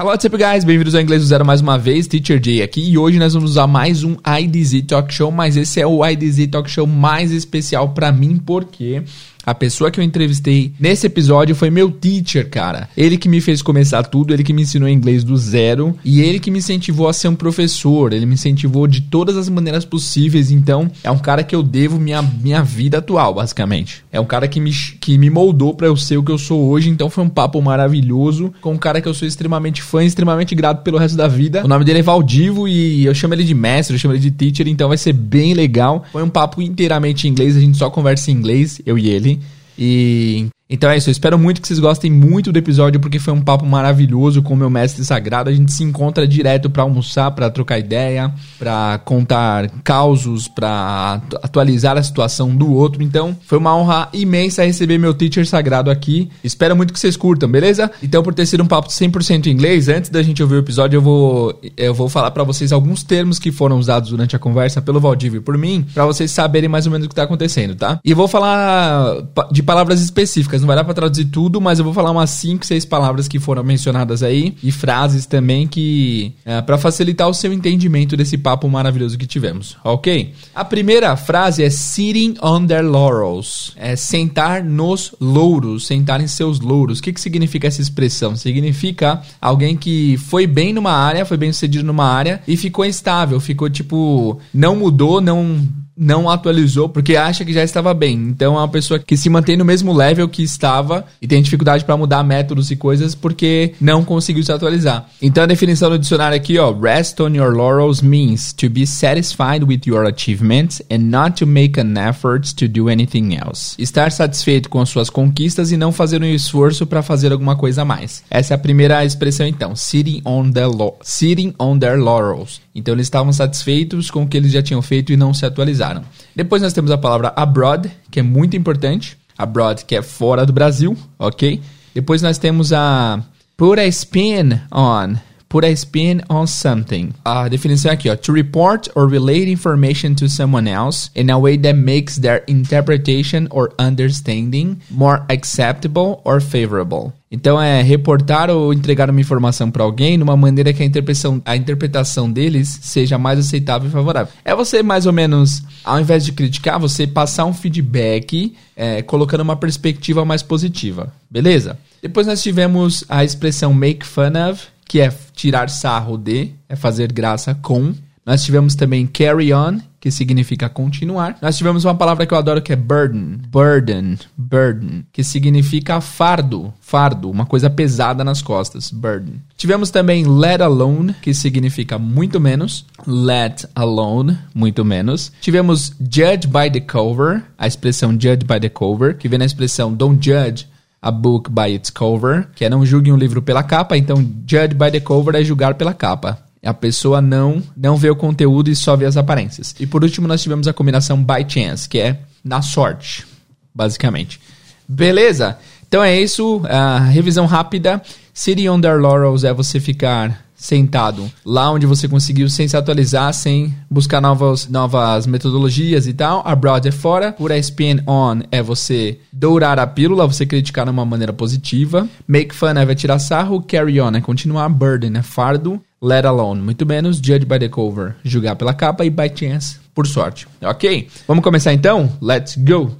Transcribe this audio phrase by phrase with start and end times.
[0.00, 0.64] Hello, what's up, guys?
[0.64, 2.80] Bem-vindos ao Inglês do Zero mais uma vez, Teacher Jay aqui.
[2.80, 6.46] E hoje nós vamos usar mais um IDZ Talk Show, mas esse é o IDZ
[6.46, 9.02] Talk Show mais especial para mim, porque
[9.44, 12.88] a pessoa que eu entrevistei nesse episódio foi meu teacher, cara.
[12.96, 16.38] Ele que me fez começar tudo, ele que me ensinou inglês do zero e ele
[16.38, 18.12] que me incentivou a ser um professor.
[18.12, 20.50] Ele me incentivou de todas as maneiras possíveis.
[20.50, 24.04] Então, é um cara que eu devo minha, minha vida atual, basicamente.
[24.12, 26.68] É um cara que me, que me moldou para eu ser o que eu sou
[26.68, 26.90] hoje.
[26.90, 30.82] Então, foi um papo maravilhoso com um cara que eu sou extremamente fã, extremamente grato
[30.82, 31.64] pelo resto da vida.
[31.64, 34.30] O nome dele é Valdivo e eu chamo ele de mestre, eu chamo ele de
[34.30, 34.68] teacher.
[34.68, 36.04] Então, vai ser bem legal.
[36.12, 39.39] Foi um papo inteiramente em inglês, a gente só conversa em inglês, eu e ele.
[39.82, 43.34] E então é isso, eu espero muito que vocês gostem muito do episódio, porque foi
[43.34, 45.50] um papo maravilhoso com o meu mestre sagrado.
[45.50, 51.98] A gente se encontra direto para almoçar, para trocar ideia, para contar causos, para atualizar
[51.98, 53.02] a situação do outro.
[53.02, 56.30] Então, foi uma honra imensa receber meu teacher sagrado aqui.
[56.44, 57.90] Espero muito que vocês curtam, beleza?
[58.00, 60.98] Então, por ter sido um papo 100% em inglês, antes da gente ouvir o episódio,
[60.98, 64.80] eu vou eu vou falar para vocês alguns termos que foram usados durante a conversa
[64.80, 67.74] pelo Valdívio e por mim, para vocês saberem mais ou menos o que tá acontecendo,
[67.74, 67.98] tá?
[68.04, 69.16] E vou falar
[69.50, 72.64] de palavras específicas não vai dar pra traduzir tudo, mas eu vou falar umas 5,
[72.64, 77.52] 6 palavras que foram mencionadas aí e frases também que é, para facilitar o seu
[77.52, 80.32] entendimento desse papo maravilhoso que tivemos, ok?
[80.54, 86.60] A primeira frase é sitting on their laurels, é sentar nos louros, sentar em seus
[86.60, 86.98] louros.
[86.98, 88.36] O que, que significa essa expressão?
[88.36, 93.40] Significa alguém que foi bem numa área, foi bem sucedido numa área e ficou estável,
[93.40, 95.60] ficou tipo, não mudou, não
[96.00, 98.14] não atualizou porque acha que já estava bem.
[98.14, 101.84] Então é uma pessoa que se mantém no mesmo level que estava e tem dificuldade
[101.84, 105.06] para mudar métodos e coisas porque não conseguiu se atualizar.
[105.20, 109.64] Então a definição do dicionário aqui, ó, rest on your laurels means to be satisfied
[109.64, 113.74] with your achievements and not to make an effort to do anything else.
[113.78, 117.82] Estar satisfeito com as suas conquistas e não fazer um esforço para fazer alguma coisa
[117.82, 118.22] a mais.
[118.30, 120.62] Essa é a primeira expressão então, sitting on the
[121.02, 122.60] sitting on their laurels.
[122.74, 126.04] Então eles estavam satisfeitos com o que eles já tinham feito e não se atualizaram.
[126.34, 129.18] Depois nós temos a palavra abroad, que é muito importante.
[129.36, 131.60] Abroad, que é fora do Brasil, ok?
[131.94, 133.20] Depois nós temos a
[133.56, 135.16] put a spin on.
[135.50, 137.10] Put a spin on something.
[137.24, 138.14] A definição é aqui, ó.
[138.14, 143.48] To report or relate information to someone else in a way that makes their interpretation
[143.50, 147.12] or understanding more acceptable or favorable.
[147.32, 151.56] Então é reportar ou entregar uma informação para alguém numa maneira que a interpretação, a
[151.56, 154.32] interpretação deles seja mais aceitável e favorável.
[154.44, 159.40] É você mais ou menos, ao invés de criticar, você passar um feedback é, colocando
[159.40, 161.12] uma perspectiva mais positiva.
[161.28, 161.76] Beleza?
[162.00, 167.12] Depois nós tivemos a expressão make fun of, que é tirar sarro de, é fazer
[167.12, 167.94] graça com.
[168.26, 171.38] Nós tivemos também carry on, que significa continuar.
[171.40, 176.74] Nós tivemos uma palavra que eu adoro que é burden, burden, burden, que significa fardo,
[176.80, 179.34] fardo, uma coisa pesada nas costas, burden.
[179.56, 185.30] Tivemos também let alone, que significa muito menos, let alone, muito menos.
[185.40, 189.94] Tivemos judge by the cover, a expressão judge by the cover, que vem na expressão
[189.94, 190.66] don't judge
[191.02, 194.16] a book by its cover, que é não julgue um livro pela capa, então
[194.46, 196.38] judge by the cover é julgar pela capa.
[196.62, 199.74] A pessoa não não vê o conteúdo e só vê as aparências.
[199.80, 203.26] E por último, nós tivemos a combinação by chance, que é na sorte,
[203.74, 204.38] basicamente.
[204.86, 205.56] Beleza?
[205.88, 208.02] Então é isso, a revisão rápida.
[208.34, 213.32] City on their laurels é você ficar sentado lá onde você conseguiu sem se atualizar,
[213.32, 216.42] sem buscar novas, novas metodologias e tal.
[216.46, 217.34] Abroad é fora.
[217.50, 222.06] A spin on é você dourar a pílula, você criticar de uma maneira positiva.
[222.28, 223.62] Make fun é tirar sarro.
[223.62, 224.68] Carry on é continuar.
[224.68, 225.80] Burden é fardo.
[226.02, 227.16] Let alone, muito menos.
[227.16, 229.04] Judge by the cover, julgar pela capa.
[229.04, 230.46] E by chance, por sorte.
[230.60, 231.08] Ok?
[231.26, 232.12] Vamos começar então?
[232.22, 232.94] Let's go!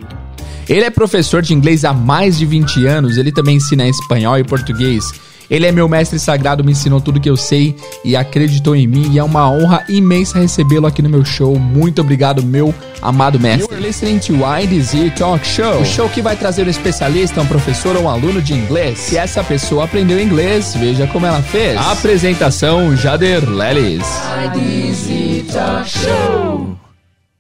[0.68, 4.44] Ele é professor de inglês há mais de 20 anos, ele também ensina espanhol e
[4.44, 5.12] português.
[5.50, 7.74] Ele é meu mestre sagrado, me ensinou tudo que eu sei
[8.04, 9.10] e acreditou em mim.
[9.12, 11.58] E é uma honra imensa recebê-lo aqui no meu show.
[11.58, 12.72] Muito obrigado, meu
[13.02, 13.74] amado mestre.
[13.74, 17.96] You're listening to IDZ Talk Show, o show que vai trazer um especialista, um professor
[17.96, 18.98] ou um aluno de inglês.
[18.98, 21.76] Se essa pessoa aprendeu inglês, veja como ela fez.
[21.78, 24.06] Apresentação Jader Lelis.
[24.46, 26.76] IDZ Talk Show.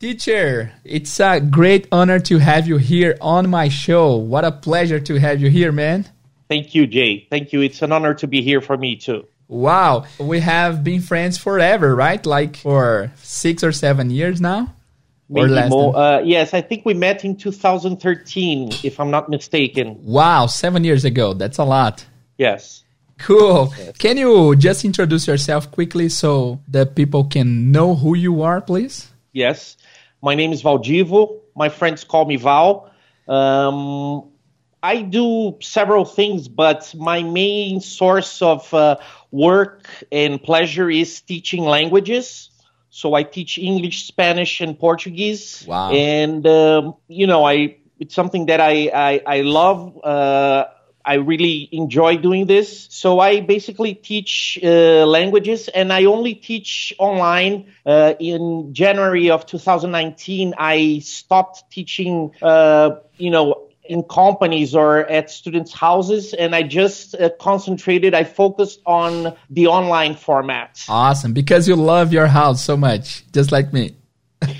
[0.00, 4.16] Teacher, it's a great honor to have you here on my show.
[4.16, 6.06] What a pleasure to have you here, man.
[6.50, 7.28] Thank you, Jay.
[7.30, 7.60] Thank you.
[7.60, 9.24] It's an honor to be here for me too.
[9.46, 10.06] Wow.
[10.18, 12.26] We have been friends forever, right?
[12.26, 14.74] Like for six or seven years now?
[15.28, 15.96] Maybe more.
[15.96, 19.96] Uh, yes, I think we met in 2013, if I'm not mistaken.
[20.02, 21.34] Wow, seven years ago.
[21.34, 22.04] That's a lot.
[22.36, 22.82] Yes.
[23.18, 23.72] Cool.
[23.78, 23.96] Yes.
[23.98, 29.08] Can you just introduce yourself quickly so that people can know who you are, please?
[29.32, 29.76] Yes.
[30.20, 31.42] My name is Valdivo.
[31.54, 32.90] My friends call me Val.
[33.28, 34.29] Um,
[34.82, 38.96] I do several things, but my main source of uh,
[39.30, 42.50] work and pleasure is teaching languages.
[42.90, 45.64] So I teach English, Spanish, and Portuguese.
[45.66, 45.90] Wow.
[45.90, 49.98] And um, you know, I it's something that I I, I love.
[50.02, 50.64] Uh,
[51.02, 52.86] I really enjoy doing this.
[52.90, 57.72] So I basically teach uh, languages, and I only teach online.
[57.86, 62.32] Uh, in January of 2019, I stopped teaching.
[62.42, 68.14] Uh, you know in companies or at students' houses, and I just uh, concentrated.
[68.14, 70.84] I focused on the online format.
[70.88, 73.96] Awesome, because you love your house so much, just like me.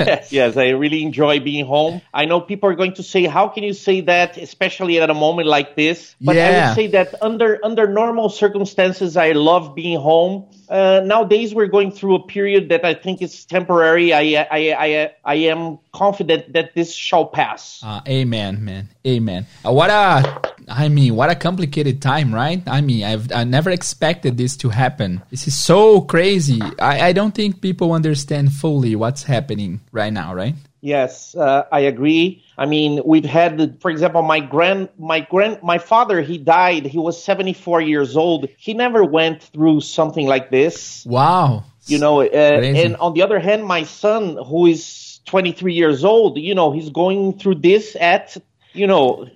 [0.00, 2.02] yes, yes, I really enjoy being home.
[2.12, 5.14] I know people are going to say, "How can you say that?" Especially at a
[5.14, 6.16] moment like this.
[6.20, 6.48] But yeah.
[6.48, 10.50] I would say that under under normal circumstances, I love being home.
[10.70, 14.14] Uh, nowadays, we're going through a period that I think is temporary.
[14.14, 17.82] I I I, I am confident that this shall pass.
[17.82, 18.88] Uh, amen, man.
[19.04, 19.46] Amen.
[19.66, 22.62] Uh, what a, I mean, what a complicated time, right?
[22.68, 25.22] I mean, I've I never expected this to happen.
[25.30, 26.62] This is so crazy.
[26.78, 30.54] I, I don't think people understand fully what's happening right now, right?
[30.82, 32.42] Yes, uh, I agree.
[32.56, 36.22] I mean, we've had, for example, my grand, my grand, my father.
[36.22, 36.86] He died.
[36.86, 38.48] He was seventy four years old.
[38.56, 41.04] He never went through something like this.
[41.04, 41.64] Wow.
[41.86, 46.02] You know, uh, and on the other hand, my son, who is twenty three years
[46.02, 48.36] old, you know, he's going through this at,
[48.72, 49.28] you know,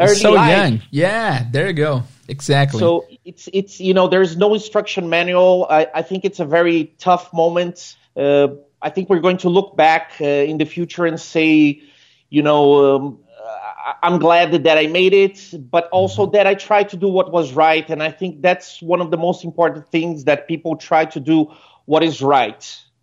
[0.00, 0.50] early so life.
[0.50, 0.82] young.
[0.90, 2.04] Yeah, there you go.
[2.28, 2.80] Exactly.
[2.80, 5.66] So it's it's you know, there's no instruction manual.
[5.68, 7.96] I, I think it's a very tough moment.
[8.16, 8.48] Uh,
[8.86, 11.82] I think we're going to look back uh, in the future and say,
[12.30, 13.18] you know, um,
[14.00, 15.36] I'm glad that I made it,
[15.70, 17.88] but also that I tried to do what was right.
[17.90, 21.52] And I think that's one of the most important things that people try to do
[21.86, 22.62] what is right.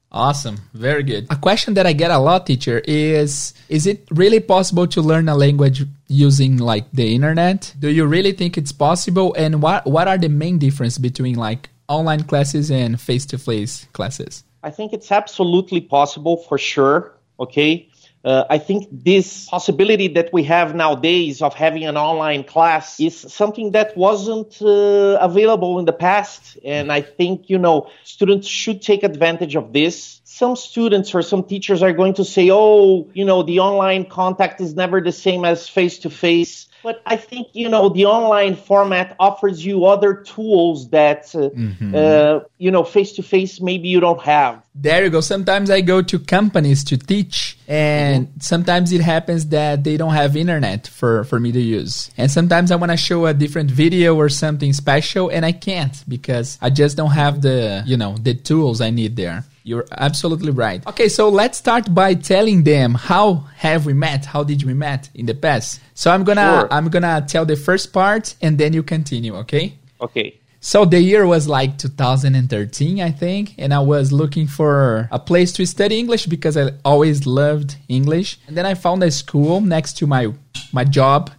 [0.09, 0.57] Awesome.
[0.73, 1.27] Very good.
[1.29, 5.27] A question that I get a lot, teacher, is is it really possible to learn
[5.27, 7.73] a language using like the internet?
[7.77, 9.33] Do you really think it's possible?
[9.33, 14.45] And what what are the main difference between like online classes and face-to-face classes?
[14.63, 17.13] I think it's absolutely possible for sure.
[17.39, 17.89] Okay.
[18.23, 23.19] Uh, I think this possibility that we have nowadays of having an online class is
[23.19, 26.57] something that wasn't uh, available in the past.
[26.63, 30.21] And I think, you know, students should take advantage of this.
[30.23, 34.61] Some students or some teachers are going to say, oh, you know, the online contact
[34.61, 36.67] is never the same as face to face.
[36.83, 41.95] But I think you know the online format offers you other tools that uh, mm-hmm.
[41.95, 44.61] uh, you know face to face maybe you don't have.
[44.75, 45.21] There you go.
[45.21, 48.39] Sometimes I go to companies to teach, and mm-hmm.
[48.39, 52.69] sometimes it happens that they don't have internet for for me to use, and sometimes
[52.69, 56.69] I want to show a different video or something special, and I can't because I
[56.69, 59.45] just don't have the you know the tools I need there.
[59.63, 60.85] You're absolutely right.
[60.85, 64.25] Okay, so let's start by telling them how have we met?
[64.25, 65.79] How did we met in the past?
[65.93, 66.73] So I'm gonna sure.
[66.73, 69.77] I'm gonna tell the first part and then you continue, okay?
[70.01, 70.39] Okay.
[70.59, 75.51] So the year was like 2013, I think, and I was looking for a place
[75.53, 78.39] to study English because I always loved English.
[78.47, 80.33] And then I found a school next to my
[80.71, 81.31] my job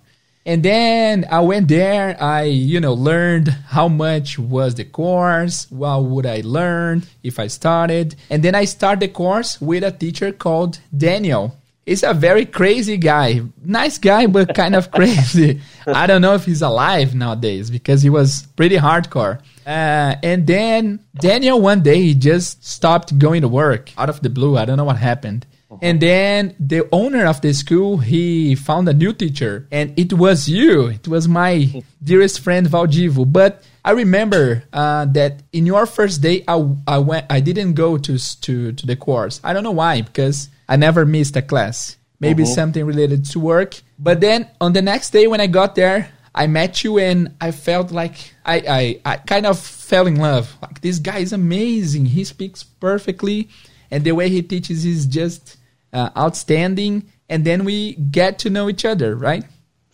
[0.46, 2.23] and then I went there.
[2.23, 7.46] I, you know, learned how much was the course, what would I learn if I
[7.46, 8.17] started.
[8.29, 11.56] And then I started the course with a teacher called Daniel.
[11.87, 13.43] He's a very crazy guy.
[13.62, 15.61] Nice guy, but kind of crazy.
[15.87, 19.40] I don't know if he's alive nowadays because he was pretty hardcore.
[19.67, 24.30] Uh, and then Daniel, one day, he just stopped going to work out of the
[24.30, 24.57] blue.
[24.57, 25.47] I don't know what happened.
[25.83, 30.49] And then the owner of the school, he found a new teacher, and it was
[30.49, 30.87] you.
[30.87, 33.31] It was my dearest friend Valdivo.
[33.31, 37.26] But I remember uh, that in your first day, I, I went.
[37.31, 39.40] I didn't go to to to the course.
[39.45, 41.97] I don't know why, because I never missed a class.
[42.21, 42.54] Maybe uh-huh.
[42.54, 43.81] something related to work.
[43.99, 47.52] But then on the next day when I got there, I met you and I
[47.52, 50.57] felt like I, I, I kind of fell in love.
[50.61, 52.07] Like this guy is amazing.
[52.07, 53.49] He speaks perfectly,
[53.90, 55.57] and the way he teaches is just
[55.94, 59.44] uh, outstanding, and then we get to know each other, right?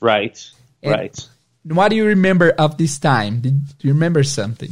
[0.00, 0.44] Right,
[0.82, 1.28] and right.
[1.64, 3.40] What do you remember of this time?
[3.40, 4.70] Did you remember something?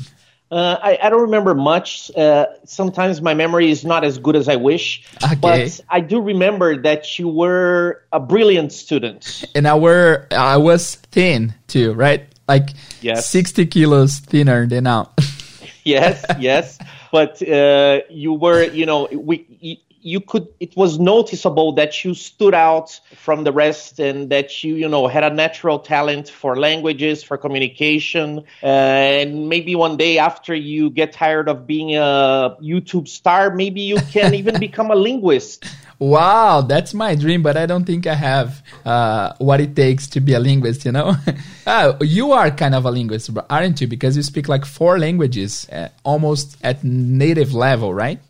[0.50, 2.10] Uh, I, I, don't remember much.
[2.16, 5.06] Uh, sometimes my memory is not as good as I wish.
[5.22, 5.34] Okay.
[5.34, 9.44] But I do remember that you were a brilliant student.
[9.54, 12.24] And I were I was thin too, right?
[12.48, 12.70] Like
[13.02, 13.28] yes.
[13.28, 15.10] sixty kilos thinner than now.
[15.84, 16.78] yes, yes.
[17.12, 22.54] But uh, you were, you know, we you could it was noticeable that you stood
[22.54, 27.22] out from the rest and that you you know had a natural talent for languages
[27.22, 28.44] for communication.
[28.62, 33.80] Uh, and maybe one day after you get tired of being a youtube star maybe
[33.80, 35.64] you can even become a linguist.
[35.98, 40.20] Wow that's my dream but i don't think i have uh, what it takes to
[40.20, 41.14] be a linguist you know?
[41.66, 43.86] Uh, you are kind of a linguist aren't you?
[43.86, 48.20] Because you speak like four languages uh, almost at native level right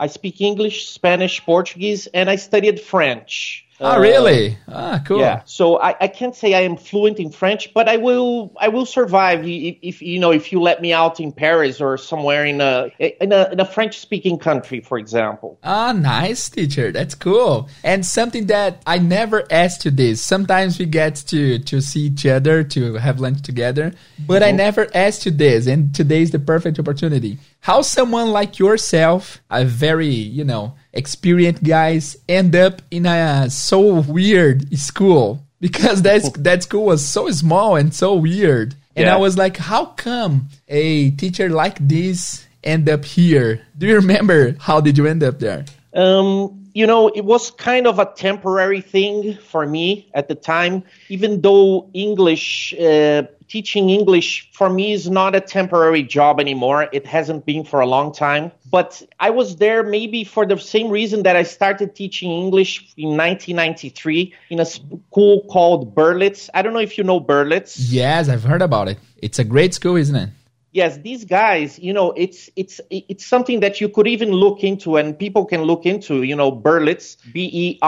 [0.00, 3.64] I speak English, Spanish, Portuguese, and I studied French.
[3.80, 4.58] Oh, really?
[4.66, 5.20] Ah, cool.
[5.20, 5.42] Yeah.
[5.44, 8.86] So I, I can't say I am fluent in French, but I will I will
[8.86, 12.60] survive if, if you know if you let me out in Paris or somewhere in
[12.60, 15.58] a in a, in a French speaking country, for example.
[15.62, 16.90] Ah, nice, teacher.
[16.90, 17.68] That's cool.
[17.84, 20.20] And something that I never asked you this.
[20.20, 23.92] Sometimes we get to to see each other to have lunch together,
[24.26, 24.48] but mm-hmm.
[24.48, 27.38] I never asked you this, and today is the perfect opportunity.
[27.60, 34.00] How someone like yourself, a very you know experienced guys end up in a so
[34.00, 38.74] weird school because that that school was so small and so weird.
[38.96, 39.14] And yeah.
[39.14, 43.64] I was like, how come a teacher like this end up here?
[43.76, 45.64] Do you remember how did you end up there?
[45.94, 50.84] Um, you know, it was kind of a temporary thing for me at the time,
[51.08, 56.88] even though English uh, teaching English for me is not a temporary job anymore.
[56.92, 58.52] It hasn't been for a long time.
[58.70, 63.16] But I was there maybe for the same reason that I started teaching English in
[63.16, 66.50] 1993 in a school called Berlitz.
[66.52, 67.76] I don't know if you know Berlitz.
[67.78, 68.98] Yes, I've heard about it.
[69.16, 70.28] It's a great school, isn't it?
[70.72, 74.96] Yes these guys you know it's it's it's something that you could even look into
[74.96, 77.84] and people can look into you know berlitz b-e-r-l-i-t-z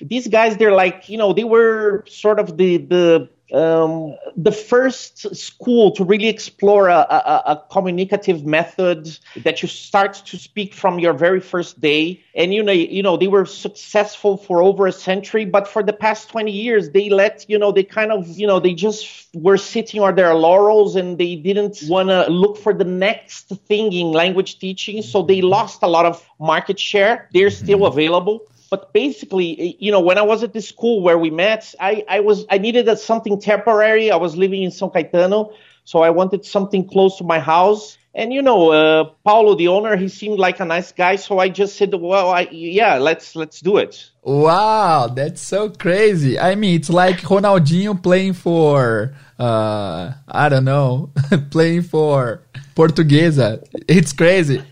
[0.00, 5.34] these guys they're like you know they were sort of the the um, the first
[5.34, 10.98] school to really explore a, a, a, communicative method that you start to speak from
[10.98, 12.22] your very first day.
[12.34, 15.94] And you know, you know, they were successful for over a century, but for the
[15.94, 19.56] past 20 years, they let, you know, they kind of, you know, they just were
[19.56, 24.12] sitting on their laurels and they didn't want to look for the next thing in
[24.12, 25.00] language teaching.
[25.00, 27.28] So they lost a lot of market share.
[27.32, 27.98] They're still mm-hmm.
[27.98, 32.04] available but basically, you know, when I was at the school where we met, I,
[32.08, 34.10] I was I needed something temporary.
[34.10, 35.52] I was living in São Caetano,
[35.84, 37.96] so I wanted something close to my house.
[38.14, 41.48] And you know, uh, Paulo, the owner, he seemed like a nice guy, so I
[41.48, 46.38] just said, "Well, I, yeah, let's let's do it." Wow, that's so crazy.
[46.38, 51.10] I mean, it's like Ronaldinho playing for uh, I don't know,
[51.50, 52.42] playing for
[52.74, 53.62] Portuguesa.
[53.86, 54.62] It's crazy.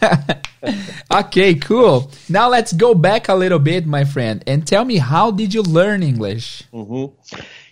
[1.12, 2.10] okay, cool.
[2.28, 5.62] Now let's go back a little bit, my friend, and tell me how did you
[5.62, 6.62] learn English?
[6.72, 7.14] Mm-hmm.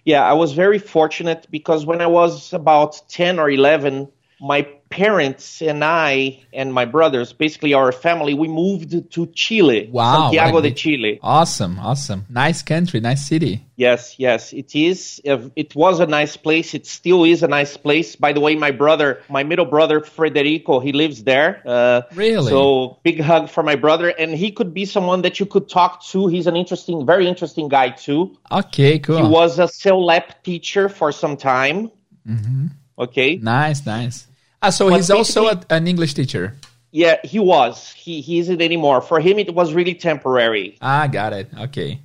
[0.04, 4.09] Yeah, I was very fortunate because when I was about 10 or 11,
[4.40, 10.30] my parents and I and my brothers, basically our family, we moved to Chile, wow,
[10.30, 11.18] Santiago de Chile.
[11.23, 12.26] Awesome, awesome.
[12.28, 13.64] Nice country, nice city.
[13.76, 15.21] Yes, yes, it is.
[15.25, 16.75] It was a nice place.
[16.75, 18.16] It still is a nice place.
[18.16, 21.62] By the way, my brother, my middle brother Frederico, he lives there.
[21.64, 22.50] Uh, really?
[22.50, 26.04] So big hug for my brother, and he could be someone that you could talk
[26.07, 26.26] to.
[26.28, 28.37] He's an interesting, very interesting guy too.
[28.50, 29.16] Okay, cool.
[29.16, 31.90] He was a CELEP teacher for some time.
[32.28, 32.66] Mm-hmm.
[32.99, 33.37] Okay.
[33.37, 34.27] Nice, nice.
[34.62, 36.56] Ah, so but he's also a, an English teacher.
[36.90, 37.92] Yeah, he was.
[37.92, 39.00] He he isn't anymore.
[39.02, 40.76] For him, it was really temporary.
[40.80, 41.48] Ah, got it.
[41.58, 42.00] Okay.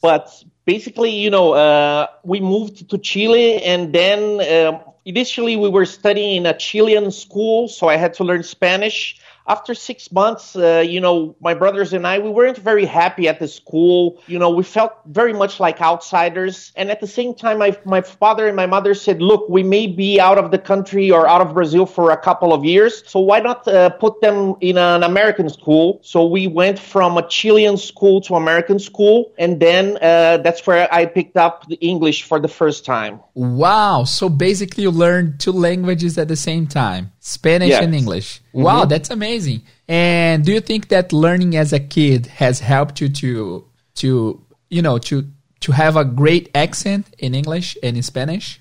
[0.00, 0.32] But
[0.64, 6.36] basically, you know, uh, we moved to Chile, and then um, initially we were studying
[6.36, 11.00] in a Chilean school, so I had to learn Spanish after six months, uh, you
[11.00, 14.22] know, my brothers and I, we weren't very happy at the school.
[14.26, 16.72] You know, we felt very much like outsiders.
[16.76, 19.86] And at the same time, my, my father and my mother said, look, we may
[19.86, 23.02] be out of the country or out of Brazil for a couple of years.
[23.06, 26.00] So why not uh, put them in an American school?
[26.02, 29.32] So we went from a Chilean school to American school.
[29.38, 33.20] And then uh, that's where I picked up the English for the first time.
[33.34, 34.04] Wow.
[34.04, 37.82] So basically, you learned two languages at the same time Spanish yes.
[37.82, 38.40] and English.
[38.52, 38.88] Wow, mm-hmm.
[38.88, 39.62] that's amazing.
[39.88, 43.64] And do you think that learning as a kid has helped you to
[43.96, 45.28] to you know to
[45.60, 48.60] to have a great accent in English and in Spanish?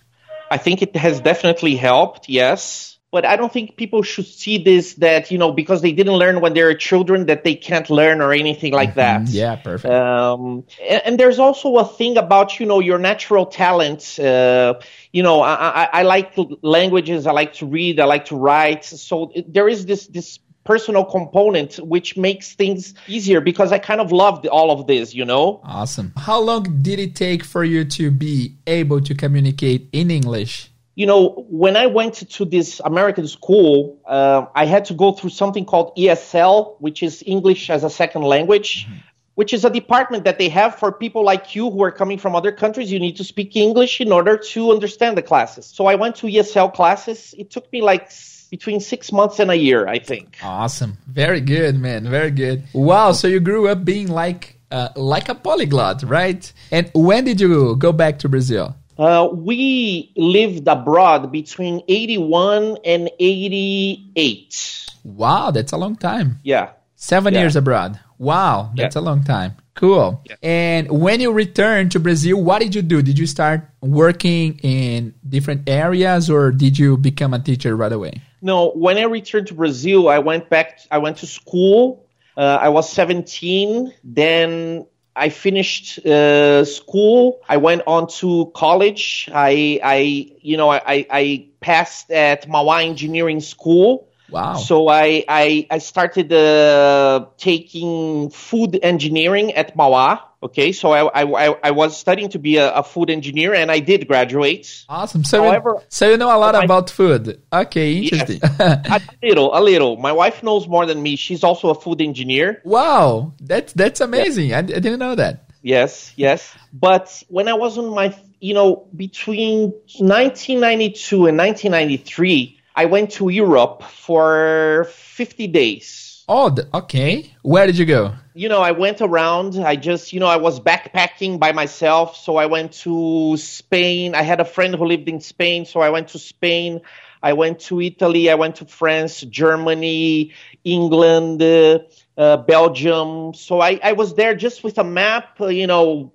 [0.51, 2.29] I think it has definitely helped.
[2.29, 2.98] Yes.
[3.11, 6.41] But I don't think people should see this that, you know, because they didn't learn
[6.41, 9.25] when they were children that they can't learn or anything like mm-hmm.
[9.25, 9.29] that.
[9.29, 9.91] Yeah, perfect.
[9.91, 14.19] Um, and, and, there's also a thing about, you know, your natural talents.
[14.19, 14.79] Uh,
[15.11, 17.25] you know, I, I, I like languages.
[17.25, 17.99] I like to read.
[17.99, 18.85] I like to write.
[18.85, 24.11] So there is this, this personal component which makes things easier because I kind of
[24.11, 25.61] loved all of this, you know?
[25.63, 26.13] Awesome.
[26.15, 30.69] How long did it take for you to be able to communicate in English?
[30.99, 35.29] You know, when I went to this American school, uh, I had to go through
[35.29, 38.85] something called ESL, which is English as a second language.
[38.85, 42.17] Mm-hmm which is a department that they have for people like you who are coming
[42.17, 42.91] from other countries.
[42.91, 45.65] You need to speak English in order to understand the classes.
[45.65, 47.33] So I went to ESL classes.
[47.37, 48.11] It took me like
[48.49, 50.37] between six months and a year, I think.
[50.43, 50.97] Awesome.
[51.07, 52.09] Very good, man.
[52.09, 52.63] Very good.
[52.73, 53.13] Wow.
[53.13, 56.51] So you grew up being like uh, like a polyglot, right?
[56.69, 58.75] And when did you go back to Brazil?
[58.99, 64.85] Uh, we lived abroad between 81 and 88.
[65.05, 66.39] Wow, that's a long time.
[66.43, 66.71] Yeah.
[66.95, 67.39] Seven yeah.
[67.39, 67.97] years abroad.
[68.17, 69.01] Wow, that's yeah.
[69.01, 69.55] a long time.
[69.73, 70.21] Cool.
[70.25, 70.35] Yeah.
[70.43, 73.01] And when you returned to Brazil, what did you do?
[73.01, 78.21] Did you start working in different areas or did you become a teacher right away?
[78.41, 82.05] No, when I returned to Brazil, I went back, I went to school.
[82.35, 83.93] Uh, I was 17.
[84.03, 84.85] Then
[85.19, 87.41] I finished uh, school.
[87.47, 89.29] I went on to college.
[89.33, 94.08] I, I you know, I, I passed at Mauá Engineering School.
[94.31, 94.55] Wow.
[94.55, 100.21] So I, I, I started uh, taking food engineering at Mauá.
[100.41, 103.79] Okay, so I, I, I was studying to be a, a, food engineer, and I
[103.79, 104.85] did graduate.
[104.87, 105.25] Awesome.
[105.25, 107.41] So, However, you, so you know a lot my, about food.
[107.51, 108.39] Okay, interesting.
[108.41, 109.97] Yes, a little, a little.
[109.97, 111.17] My wife knows more than me.
[111.17, 112.61] She's also a food engineer.
[112.63, 114.53] Wow, that's that's amazing.
[114.53, 115.43] I, I didn't know that.
[115.61, 116.55] Yes, yes.
[116.71, 122.58] But when I was on my, you know, between 1992 and 1993.
[122.79, 126.23] I went to Europe for 50 days.
[126.29, 127.29] Oh, okay.
[127.41, 128.13] Where did you go?
[128.33, 129.57] You know, I went around.
[129.57, 132.15] I just, you know, I was backpacking by myself.
[132.15, 134.15] So I went to Spain.
[134.15, 135.65] I had a friend who lived in Spain.
[135.65, 136.79] So I went to Spain.
[137.21, 138.31] I went to Italy.
[138.31, 140.31] I went to France, Germany,
[140.63, 143.33] England, uh, Belgium.
[143.33, 146.13] So I, I was there just with a map, uh, you know,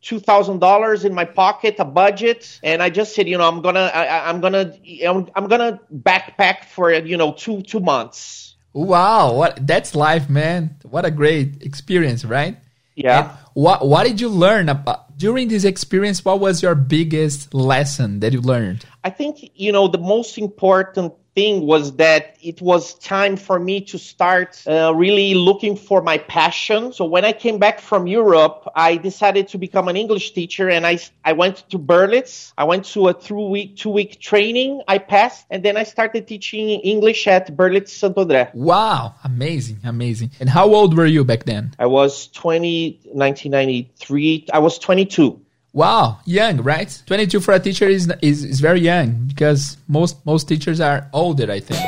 [0.00, 3.62] two thousand dollars in my pocket, a budget, and I just said, you know, I'm
[3.62, 4.74] gonna, I, am gonna,
[5.06, 8.56] I'm, I'm gonna backpack for you know two two months.
[8.72, 10.76] Wow, what that's life, man!
[10.82, 12.56] What a great experience, right?
[12.94, 13.20] Yeah.
[13.20, 16.24] And what What did you learn about during this experience?
[16.24, 18.84] What was your biggest lesson that you learned?
[19.04, 23.80] I think you know the most important thing was that it was time for me
[23.80, 26.92] to start uh, really looking for my passion.
[26.92, 30.84] So when I came back from Europe, I decided to become an English teacher and
[30.84, 32.52] I, I went to Berlitz.
[32.58, 34.82] I went to a two week, two week training.
[34.88, 38.52] I passed and then I started teaching English at Berlitz Santo André.
[38.52, 39.14] Wow.
[39.22, 39.78] Amazing.
[39.84, 40.30] Amazing.
[40.40, 41.72] And how old were you back then?
[41.78, 44.46] I was 20, 1993.
[44.52, 45.40] I was 22.
[45.74, 47.02] Wow, young, right?
[47.04, 51.52] 22 for a teacher is, is, is very young because most, most teachers are older,
[51.52, 51.80] I think.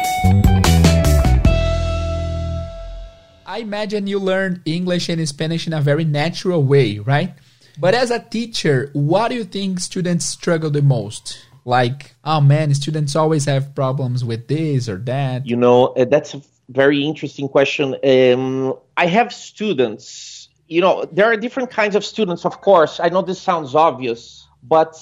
[3.46, 7.34] I imagine you learned English and Spanish in a very natural way, right?
[7.78, 11.38] But as a teacher, what do you think students struggle the most?
[11.64, 15.46] Like, oh man, students always have problems with this or that.
[15.46, 17.96] You know, uh, that's a very interesting question.
[18.04, 20.39] Um, I have students
[20.70, 23.00] you know, there are different kinds of students, of course.
[23.00, 24.94] I know this sounds obvious, but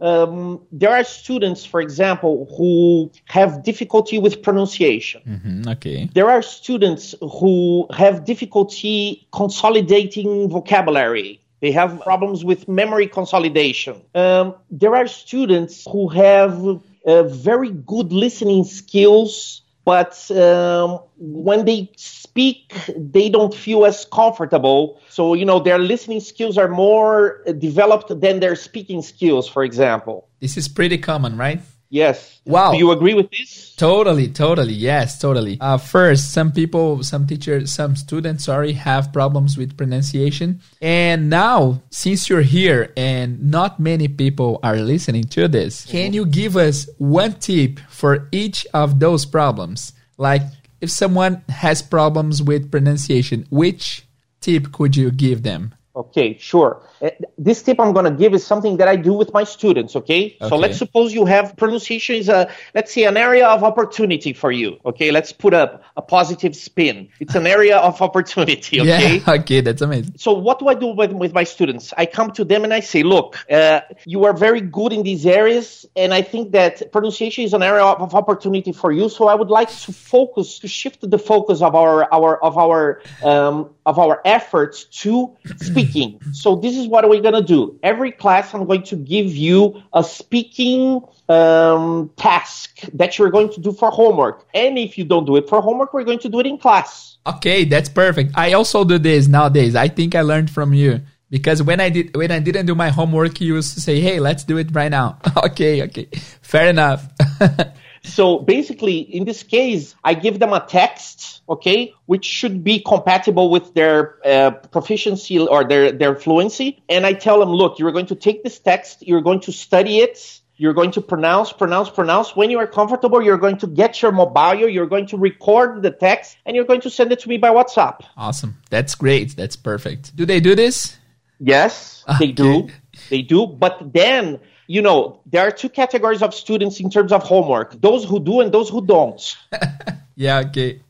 [0.00, 5.22] um, there are students, for example, who have difficulty with pronunciation.
[5.26, 6.10] Mm-hmm, okay.
[6.12, 11.40] There are students who have difficulty consolidating vocabulary.
[11.60, 14.02] They have problems with memory consolidation.
[14.14, 16.62] Um, there are students who have
[17.06, 25.00] uh, very good listening skills, but um, when they speak, they don't feel as comfortable.
[25.08, 30.28] So, you know, their listening skills are more developed than their speaking skills, for example.
[30.40, 31.60] This is pretty common, right?
[31.94, 32.40] Yes.
[32.44, 32.72] Wow.
[32.72, 33.72] Do you agree with this?
[33.76, 34.72] Totally, totally.
[34.72, 35.58] Yes, totally.
[35.60, 40.60] Uh, first, some people, some teachers, some students, sorry, have problems with pronunciation.
[40.82, 46.26] And now, since you're here and not many people are listening to this, can you
[46.26, 49.92] give us one tip for each of those problems?
[50.18, 50.42] Like,
[50.80, 54.04] if someone has problems with pronunciation, which
[54.40, 55.76] tip could you give them?
[55.96, 56.82] Okay, sure.
[57.00, 59.94] Uh, this tip I'm going to give is something that I do with my students.
[59.94, 60.36] Okay?
[60.40, 60.48] okay?
[60.48, 64.50] So let's suppose you have pronunciation is a let's say an area of opportunity for
[64.50, 64.78] you.
[64.84, 67.10] Okay, let's put up a, a positive spin.
[67.20, 68.80] It's an area of opportunity.
[68.84, 69.16] Okay.
[69.18, 69.34] Yeah.
[69.34, 70.14] Okay, that's amazing.
[70.18, 71.94] So what do I do with, with my students?
[71.96, 75.24] I come to them and I say, look, uh, you are very good in these
[75.24, 79.08] areas, and I think that pronunciation is an area of opportunity for you.
[79.08, 83.00] So I would like to focus to shift the focus of our our of our
[83.22, 85.36] um, of our efforts to
[85.84, 86.20] speaking.
[86.32, 87.78] So this is what we're going to do.
[87.82, 93.60] Every class, I'm going to give you a speaking um, task that you're going to
[93.60, 94.46] do for homework.
[94.54, 97.16] And if you don't do it for homework, we're going to do it in class.
[97.26, 98.32] Okay, that's perfect.
[98.34, 99.74] I also do this nowadays.
[99.74, 102.90] I think I learned from you Because when I did when I didn't do my
[102.90, 105.18] homework, you used to say, "Hey, let's do it right now."
[105.48, 106.06] okay, okay,
[106.42, 107.08] fair enough.
[108.04, 113.50] so basically, in this case, I give them a text, okay, which should be compatible
[113.50, 118.06] with their uh, proficiency or their their fluency, and I tell them, "Look, you're going
[118.06, 122.36] to take this text, you're going to study it." You're going to pronounce, pronounce, pronounce.
[122.36, 125.90] When you are comfortable, you're going to get your mobile, you're going to record the
[125.90, 128.02] text, and you're going to send it to me by WhatsApp.
[128.16, 128.62] Awesome.
[128.70, 129.34] That's great.
[129.34, 130.14] That's perfect.
[130.14, 130.96] Do they do this?
[131.40, 132.26] Yes, okay.
[132.26, 132.68] they do.
[133.10, 133.48] They do.
[133.48, 138.04] But then, you know, there are two categories of students in terms of homework those
[138.04, 139.36] who do and those who don't.
[140.16, 140.80] yeah, okay.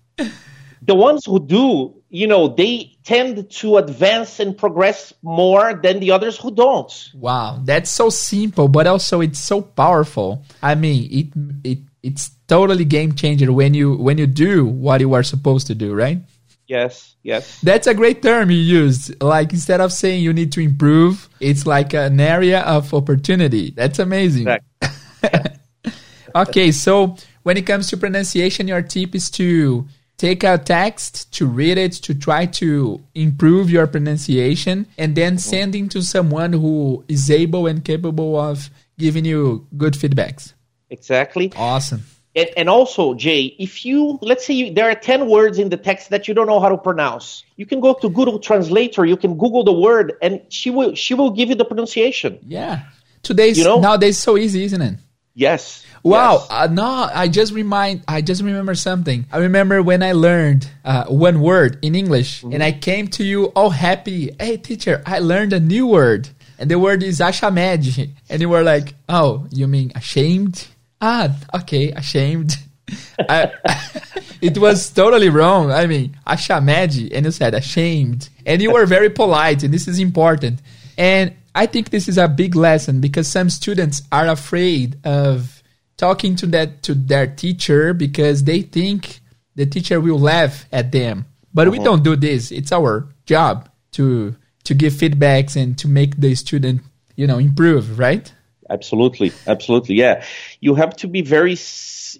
[0.83, 6.11] The ones who do, you know, they tend to advance and progress more than the
[6.11, 6.93] others who don't.
[7.15, 10.43] Wow, that's so simple, but also it's so powerful.
[10.63, 11.27] I mean, it
[11.65, 15.75] it it's totally game changer when you when you do what you are supposed to
[15.75, 16.19] do, right?
[16.67, 17.61] Yes, yes.
[17.61, 19.23] That's a great term you used.
[19.23, 23.71] Like instead of saying you need to improve, it's like an area of opportunity.
[23.71, 24.49] That's amazing.
[24.49, 25.93] Exactly.
[26.35, 31.47] okay, so when it comes to pronunciation, your tip is to take a text to
[31.47, 35.39] read it to try to improve your pronunciation and then mm-hmm.
[35.39, 40.53] sending to someone who is able and capable of giving you good feedbacks
[40.91, 42.03] exactly awesome
[42.37, 45.77] and, and also jay if you let's say you, there are 10 words in the
[45.77, 49.17] text that you don't know how to pronounce you can go to google translator you
[49.17, 52.83] can google the word and she will she will give you the pronunciation yeah
[53.23, 53.81] today's you know?
[53.81, 54.95] nowadays so easy isn't it
[55.35, 55.85] Yes.
[56.05, 56.35] Wow.
[56.35, 56.47] Yes.
[56.49, 58.05] Uh, no, I just remind.
[58.07, 59.27] I just remember something.
[59.33, 62.55] I remember when I learned uh, one word in English, mm-hmm.
[62.55, 64.31] and I came to you all happy.
[64.39, 68.13] Hey, teacher, I learned a new word, and the word is ashamed.
[68.29, 70.69] And you were like, "Oh, you mean ashamed?"
[71.07, 72.57] Ah, okay, ashamed.
[73.29, 73.53] I,
[74.41, 75.71] it was totally wrong.
[75.71, 79.99] I mean, ashamed, and you said ashamed, and you were very polite, and this is
[79.99, 80.63] important.
[80.97, 85.63] And I think this is a big lesson because some students are afraid of
[85.99, 89.21] talking to that to their teacher because they think
[89.57, 91.27] the teacher will laugh at them.
[91.53, 91.85] But we uh-huh.
[91.85, 92.51] don't do this.
[92.51, 96.81] It's our job to to give feedbacks and to make the student,
[97.15, 98.33] you know, improve, right?
[98.71, 99.33] Absolutely.
[99.47, 99.97] Absolutely.
[99.97, 100.25] Yeah.
[100.61, 101.57] You have to be very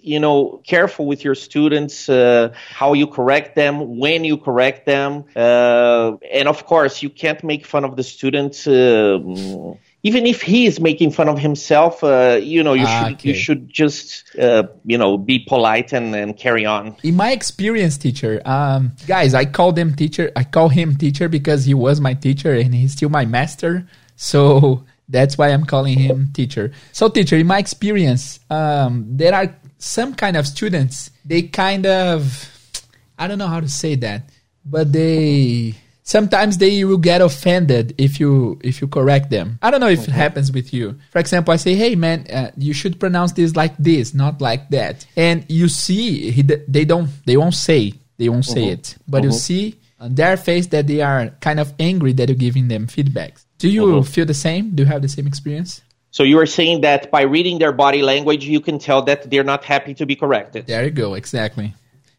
[0.01, 5.23] you know careful with your students uh, how you correct them when you correct them
[5.37, 9.17] uh, and of course you can't make fun of the students uh,
[10.05, 13.29] even if he is making fun of himself, uh, you know, you ah, should okay.
[13.29, 16.95] you should just uh, you know be polite and, and carry on.
[17.01, 20.31] In my experience, teacher, um, guys, I call them teacher.
[20.35, 23.87] I call him teacher because he was my teacher and he's still my master.
[24.15, 26.71] So that's why I'm calling him teacher.
[26.91, 32.49] So, teacher, in my experience, um, there are some kind of students, they kind of,
[33.17, 34.29] I don't know how to say that,
[34.65, 39.59] but they sometimes they will get offended if you if you correct them.
[39.61, 40.11] I don't know if okay.
[40.11, 40.97] it happens with you.
[41.11, 44.69] For example, I say, "Hey, man, uh, you should pronounce this like this, not like
[44.69, 48.71] that," and you see he, they don't they won't say they won't say uh-huh.
[48.71, 49.27] it, but uh-huh.
[49.27, 52.87] you see on their face that they are kind of angry that you're giving them
[52.87, 53.45] feedbacks.
[53.57, 54.03] Do you uh-huh.
[54.03, 54.75] feel the same?
[54.75, 55.81] Do you have the same experience?
[56.11, 59.43] So you are saying that by reading their body language, you can tell that they're
[59.43, 60.67] not happy to be corrected.
[60.67, 61.13] There you go.
[61.15, 61.73] Exactly.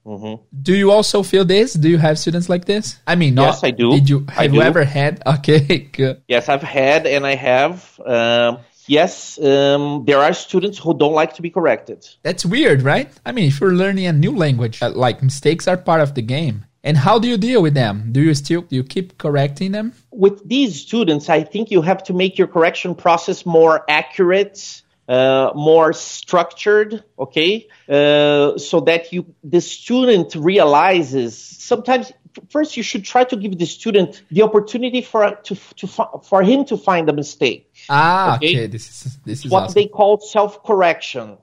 [0.06, 0.42] Mm-hmm.
[0.62, 1.72] Do you also feel this?
[1.72, 3.00] Do you have students like this?
[3.06, 3.90] I mean, not, yes, I do.
[3.92, 5.22] Did you have you ever had?
[5.26, 6.22] Okay, good.
[6.28, 7.98] Yes, I've had, and I have.
[8.04, 12.06] Um, yes, um, there are students who don't like to be corrected.
[12.22, 13.10] That's weird, right?
[13.24, 16.22] I mean, if you're learning a new language, uh, like mistakes are part of the
[16.22, 16.66] game.
[16.86, 18.10] And how do you deal with them?
[18.12, 19.92] Do you still do you keep correcting them?
[20.12, 25.50] With these students, I think you have to make your correction process more accurate, uh,
[25.56, 31.36] more structured, okay, uh, so that you the student realizes.
[31.36, 32.12] Sometimes,
[32.50, 35.88] first, you should try to give the student the opportunity for to, to
[36.22, 37.74] for him to find a mistake.
[37.90, 38.46] Ah, okay.
[38.46, 38.66] okay.
[38.68, 39.74] This is this is what awesome.
[39.74, 41.36] they call self correction.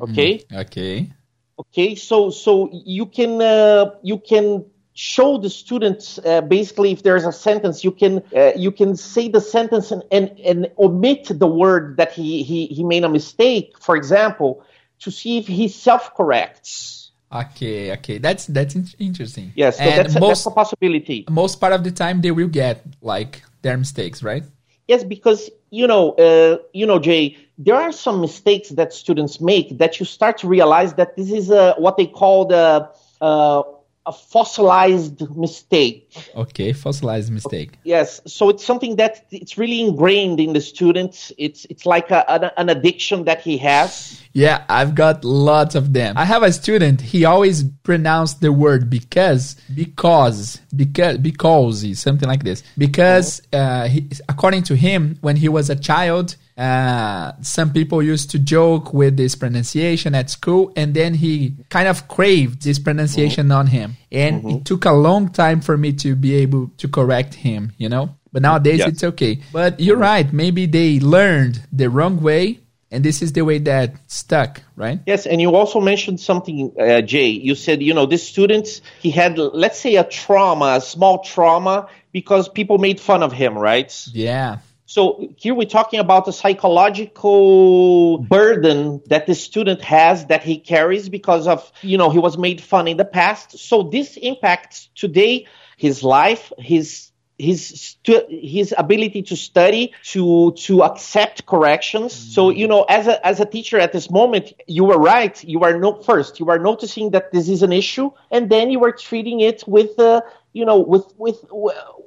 [0.00, 0.38] Okay.
[0.38, 1.12] Mm, okay.
[1.56, 1.94] Okay.
[1.94, 4.64] So so you can uh, you can
[4.98, 9.28] show the students uh, basically if there's a sentence you can uh, you can say
[9.28, 13.78] the sentence and, and, and omit the word that he, he he made a mistake.
[13.80, 14.64] For example
[14.98, 19.52] to see if he self corrects okay okay that's that's interesting.
[19.54, 21.24] Yes so that's a, most, that's a possibility.
[21.30, 24.42] most part of the time they will get like their mistakes right?
[24.88, 29.78] Yes because you know uh, you know jay there are some mistakes that students make
[29.78, 33.62] that you start to realize that this is uh, what they call the uh,
[34.08, 36.16] a fossilized mistake.
[36.34, 37.78] Okay, fossilized mistake.
[37.84, 41.30] Yes, so it's something that it's really ingrained in the students.
[41.36, 44.20] It's it's like a, an, an addiction that he has.
[44.32, 46.16] Yeah, I've got lots of them.
[46.16, 47.02] I have a student.
[47.02, 52.62] He always pronounced the word because, because, because, because, something like this.
[52.78, 58.30] Because, uh, he, according to him, when he was a child, uh, some people used
[58.30, 63.46] to joke with this pronunciation at school, and then he kind of craved this pronunciation
[63.46, 63.58] mm-hmm.
[63.58, 63.96] on him.
[64.10, 64.56] And mm-hmm.
[64.56, 68.16] it took a long time for me to be able to correct him, you know?
[68.32, 69.40] But nowadays it's okay.
[69.52, 70.30] But you're right.
[70.32, 75.26] Maybe they learned the wrong way and this is the way that stuck right yes
[75.26, 79.36] and you also mentioned something uh, jay you said you know this student he had
[79.36, 84.58] let's say a trauma a small trauma because people made fun of him right yeah
[84.88, 91.10] so here we're talking about the psychological burden that the student has that he carries
[91.10, 93.58] because of, you know, he was made fun in the past.
[93.58, 95.46] So this impacts today
[95.76, 102.30] his life, his his his ability to study to to accept corrections mm-hmm.
[102.30, 105.60] so you know as a as a teacher at this moment you were right you
[105.60, 108.90] are no first you are noticing that this is an issue and then you are
[108.90, 110.20] treating it with uh,
[110.52, 111.44] you know with with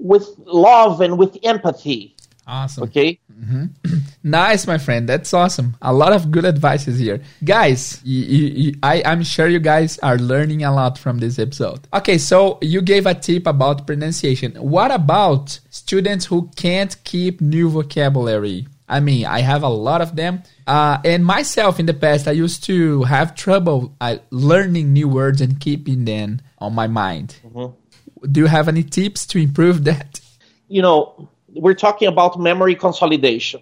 [0.02, 2.13] with love and with empathy
[2.47, 2.84] Awesome.
[2.84, 3.19] Okay.
[3.32, 3.97] Mm-hmm.
[4.23, 5.08] nice, my friend.
[5.08, 5.77] That's awesome.
[5.82, 8.01] A lot of good advices here, guys.
[8.04, 11.88] You, you, I, I'm sure you guys are learning a lot from this episode.
[11.93, 14.54] Okay, so you gave a tip about pronunciation.
[14.56, 18.67] What about students who can't keep new vocabulary?
[18.91, 20.43] I mean, I have a lot of them.
[20.67, 25.39] Uh, and myself in the past, I used to have trouble uh, learning new words
[25.39, 27.38] and keeping them on my mind.
[27.45, 28.32] Mm-hmm.
[28.32, 30.19] Do you have any tips to improve that?
[30.67, 33.62] You know, we're talking about memory consolidation.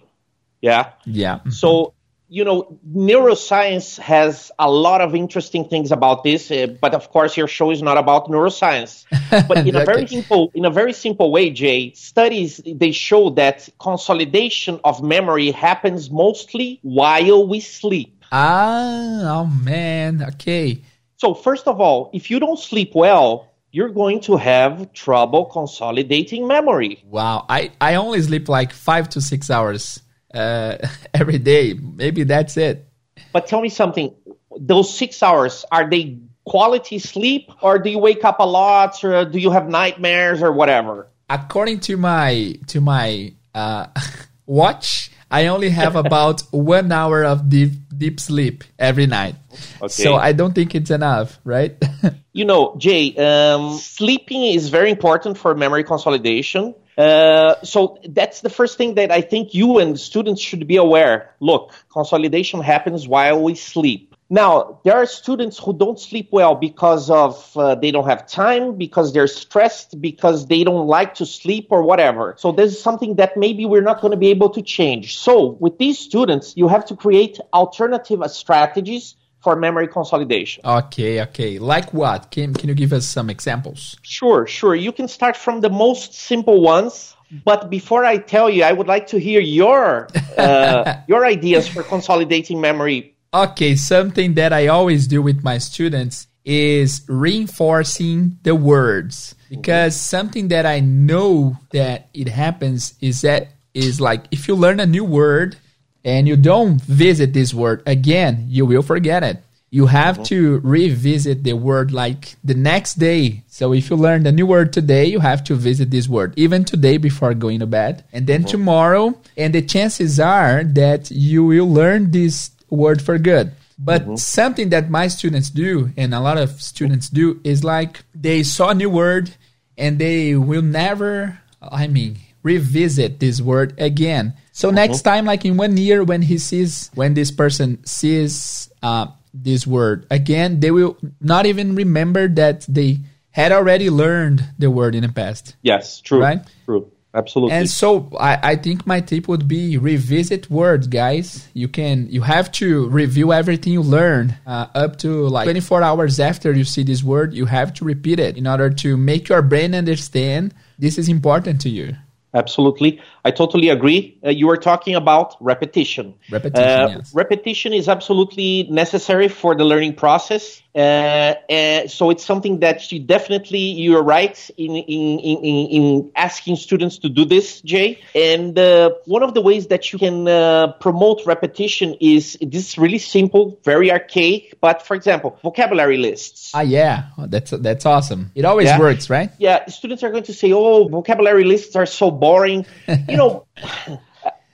[0.62, 0.92] Yeah.
[1.06, 1.36] Yeah.
[1.36, 1.50] Mm-hmm.
[1.52, 1.94] So,
[2.28, 7.36] you know, neuroscience has a lot of interesting things about this, uh, but of course,
[7.36, 9.06] your show is not about neuroscience.
[9.48, 13.68] But in a very simple, in a very simple way, Jay, studies they show that
[13.80, 18.24] consolidation of memory happens mostly while we sleep.
[18.32, 20.82] Ah, oh man, okay.
[21.18, 26.48] So first of all, if you don't sleep well, you're going to have trouble consolidating
[26.48, 27.04] memory.
[27.06, 30.02] Wow, I, I only sleep like five to six hours
[30.34, 30.78] uh,
[31.14, 31.74] every day.
[31.74, 32.88] Maybe that's it.
[33.32, 34.14] But tell me something.
[34.60, 39.26] Those six hours are they quality sleep, or do you wake up a lot, or
[39.26, 41.08] do you have nightmares, or whatever?
[41.30, 43.88] According to my to my uh,
[44.48, 49.36] watch, I only have about one hour of deep deep sleep every night.
[49.82, 49.88] Okay.
[49.90, 51.78] So I don't think it's enough, right?
[52.34, 56.74] you know, Jay, um, sleeping is very important for memory consolidation.
[56.98, 61.36] Uh, so that's the first thing that I think you and students should be aware.
[61.40, 64.09] Look, consolidation happens while we sleep.
[64.32, 68.78] Now, there are students who don't sleep well because of uh, they don't have time,
[68.78, 72.36] because they're stressed, because they don't like to sleep or whatever.
[72.38, 75.18] So this is something that maybe we're not going to be able to change.
[75.18, 80.62] So with these students, you have to create alternative strategies for memory consolidation.
[80.64, 81.58] Okay, okay.
[81.58, 82.30] Like what?
[82.30, 83.98] Can can you give us some examples?
[84.04, 84.76] Sure, sure.
[84.76, 87.16] You can start from the most simple ones.
[87.46, 91.84] But before I tell you, I would like to hear your uh, your ideas for
[91.84, 99.36] consolidating memory Okay, something that I always do with my students is reinforcing the words
[99.50, 104.80] because something that I know that it happens is that is like if you learn
[104.80, 105.58] a new word
[106.04, 109.44] and you don't visit this word again, you will forget it.
[109.70, 110.24] You have mm-hmm.
[110.24, 113.44] to revisit the word like the next day.
[113.48, 116.66] So if you learn a new word today, you have to visit this word even
[116.66, 118.50] today before going to bed and then mm-hmm.
[118.50, 119.22] tomorrow.
[119.38, 123.52] And the chances are that you will learn this word for good.
[123.78, 124.16] But mm-hmm.
[124.16, 128.70] something that my students do, and a lot of students do, is like they saw
[128.70, 129.32] a new word
[129.78, 134.34] and they will never, I mean, revisit this word again.
[134.52, 134.76] So mm-hmm.
[134.76, 139.66] next time, like in one year, when he sees, when this person sees uh, this
[139.66, 143.00] word again, they will not even remember that they
[143.32, 145.56] had already learned the word in the past.
[145.62, 146.20] Yes, true.
[146.20, 146.42] Right?
[146.66, 146.92] True.
[147.14, 147.56] Absolutely.
[147.56, 151.48] And so I, I think my tip would be revisit words, guys.
[151.54, 156.20] You can you have to review everything you learn uh, up to like 24 hours
[156.20, 157.34] after you see this word.
[157.34, 161.62] You have to repeat it in order to make your brain understand this is important
[161.62, 161.96] to you.
[162.36, 163.02] Absolutely.
[163.26, 164.18] I totally agree.
[164.26, 166.14] Uh, you were talking about repetition.
[166.32, 167.12] Repetition, Uh, yes.
[167.14, 170.62] Repetition is absolutely necessary for the learning process.
[170.76, 176.12] Uh, and so it's something that you definitely you're right in in, in, in in
[176.16, 178.00] asking students to do this, Jay.
[178.14, 182.78] And uh, one of the ways that you can uh, promote repetition is this is
[182.78, 184.54] really simple, very archaic.
[184.62, 186.52] But for example, vocabulary lists.
[186.54, 188.32] Ah, yeah, Oh, that's that's awesome.
[188.36, 188.80] It always Yeah.
[188.80, 189.32] works, right?
[189.40, 192.66] yeah, students are going to say, "Oh, vocabulary lists are so boring."
[193.12, 193.46] you know,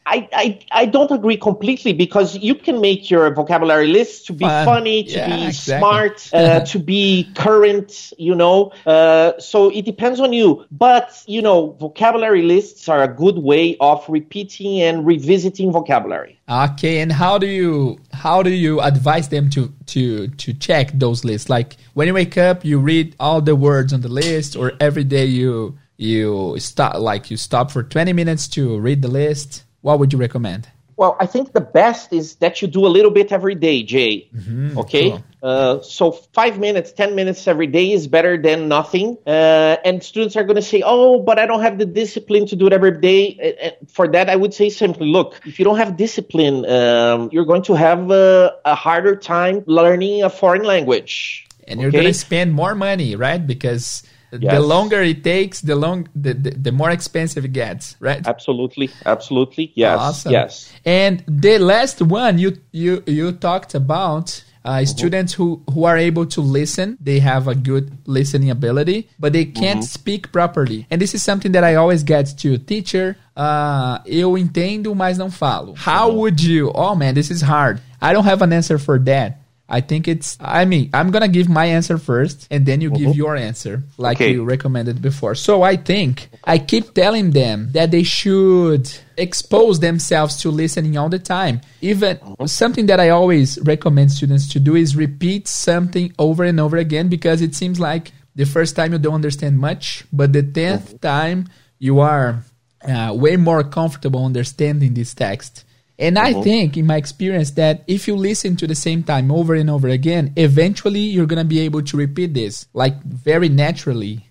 [0.07, 4.45] I, I I don't agree completely because you can make your vocabulary list to be
[4.45, 4.65] Fun.
[4.65, 5.79] funny, to Yeah, be exactly.
[5.79, 8.13] smart, uh, to be current.
[8.19, 10.65] You know, uh, so it depends on you.
[10.71, 16.39] But you know, vocabulary lists are a good way of repeating and revisiting vocabulary.
[16.47, 21.25] Okay, and how do you how do you advise them to to to check those
[21.25, 21.49] lists?
[21.49, 25.03] Like when you wake up, you read all the words on the list, or every
[25.03, 29.63] day you you stop like you stop for twenty minutes to read the list.
[29.81, 30.67] What would you recommend?
[30.97, 34.29] Well, I think the best is that you do a little bit every day, Jay.
[34.77, 35.09] okay?
[35.09, 35.23] cool.
[35.43, 39.17] Uh, so five minutes, 10 minutes every day is better than nothing.
[39.27, 42.55] Uh, and students are going to say, oh, but I don't have the discipline to
[42.55, 43.37] do it every day.
[43.61, 47.27] Uh, uh, For that, I would say simply, look, if you don't have discipline, um,
[47.33, 51.45] you're going to have uh, a harder time learning a foreign language.
[51.67, 51.97] And you're Okay?
[52.03, 53.45] gonna spend more money, right?
[53.45, 58.25] Because the longer it takes, the long the, the, the more expensive it gets, right?
[58.25, 58.89] Absolutely.
[59.05, 59.71] Absolutely.
[59.75, 59.99] Yes.
[59.99, 60.31] Awesome.
[60.31, 60.71] Yes.
[60.85, 66.25] And the last one you you you talked about uh, students who who are able
[66.25, 70.87] to listen, they have a good listening ability, but they can't speak properly.
[70.89, 73.15] And this is something that I always get to teacher.
[73.37, 75.75] Uh, eu entendo, mas não falo.
[75.77, 76.71] How would you?
[76.73, 77.79] Oh man, this is hard.
[78.01, 79.44] I don't have an answer for that.
[79.67, 80.37] I think it's.
[80.39, 83.23] I mean, I'm gonna give my answer first, and then you give uh-huh.
[83.23, 84.31] your answer, like Okay.
[84.33, 85.33] you recommended before.
[85.33, 91.09] So I think I keep telling them that they should expose themselves to listening all
[91.09, 91.61] the time.
[91.81, 92.45] Even uh-huh.
[92.45, 97.09] something that I always recommend students to do is repeat something over and over again
[97.09, 100.97] because it seems like the first time you don't understand much, but the 10th uh-huh.
[101.01, 101.49] time
[101.79, 102.43] you are
[102.83, 105.64] uh, way more comfortable understanding this text.
[105.97, 109.55] And I think, in my experience, that if you listen to the same time over
[109.55, 114.27] and over again, eventually you're gonna be able to repeat this like very naturally.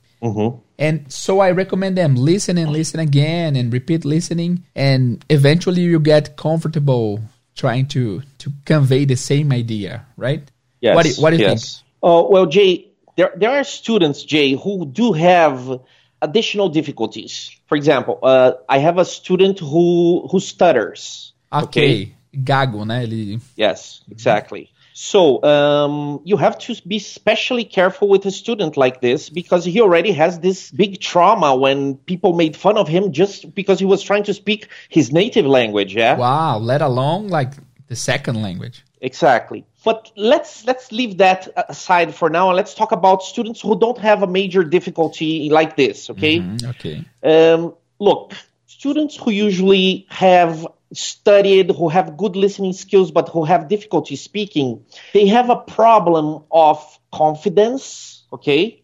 [0.79, 6.01] And so I recommend them listen and listen again and repeat listening, and eventually you
[6.01, 7.21] get comfortable
[7.55, 10.43] trying to to convey the same idea, right?
[10.81, 10.95] Yes.
[10.97, 11.83] What do, what do you yes.
[12.03, 15.81] Oh well, Jay, there there are students, Jay, who do have
[16.21, 17.55] additional difficulties.
[17.67, 21.34] For example, uh, I have a student who who stutters.
[21.61, 21.67] Think?
[21.67, 23.05] Ok, gago, né?
[23.05, 24.71] Ele Yes, exactly.
[24.97, 29.81] So um, you have to be especially careful with a student like this because he
[29.81, 34.03] already has this big trauma when people made fun of him just because he was
[34.03, 35.97] trying to speak his native language.
[35.97, 36.17] Yeah.
[36.17, 37.55] wow, let alone like
[37.89, 38.85] the second language.
[39.01, 39.67] Exactly.
[39.85, 43.99] But let's let's leave that aside for now and let's talk about students who don't
[43.99, 46.43] have a major difficulty like this, okay?
[46.65, 47.05] Okay.
[47.23, 48.33] Um, look,
[48.67, 54.85] students who usually have studied, who have good listening skills, but who have difficulty speaking,
[55.13, 58.25] they have a problem of confidence.
[58.33, 58.83] Okay.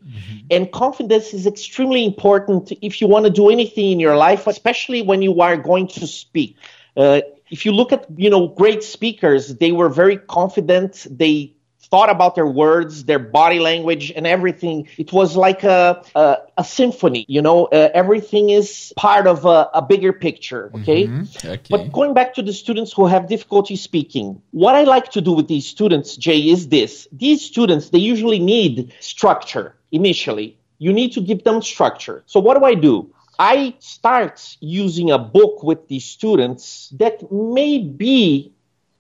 [0.51, 5.03] And confidence is extremely important if you want to do anything in your life, especially
[5.03, 6.57] when you are going to speak.
[6.97, 7.21] Uh,
[7.51, 11.05] if you look at, you know, great speakers, they were very confident.
[11.11, 11.55] They
[11.91, 14.89] thought about their words, their body language, and everything.
[14.97, 17.25] It was like a a, a symphony.
[17.29, 20.71] You know, uh, everything is part of a, a bigger picture.
[20.75, 21.11] Okay.
[21.45, 21.61] Okay.
[21.69, 25.33] But going back to the students who have difficulty speaking, what I like to do
[25.33, 27.09] with these students, Jay, is this.
[27.13, 30.57] These students, they usually need structure initially.
[30.79, 32.23] You need to give them structure.
[32.27, 33.13] So what do I do?
[33.39, 38.53] I start using a book with these students that may be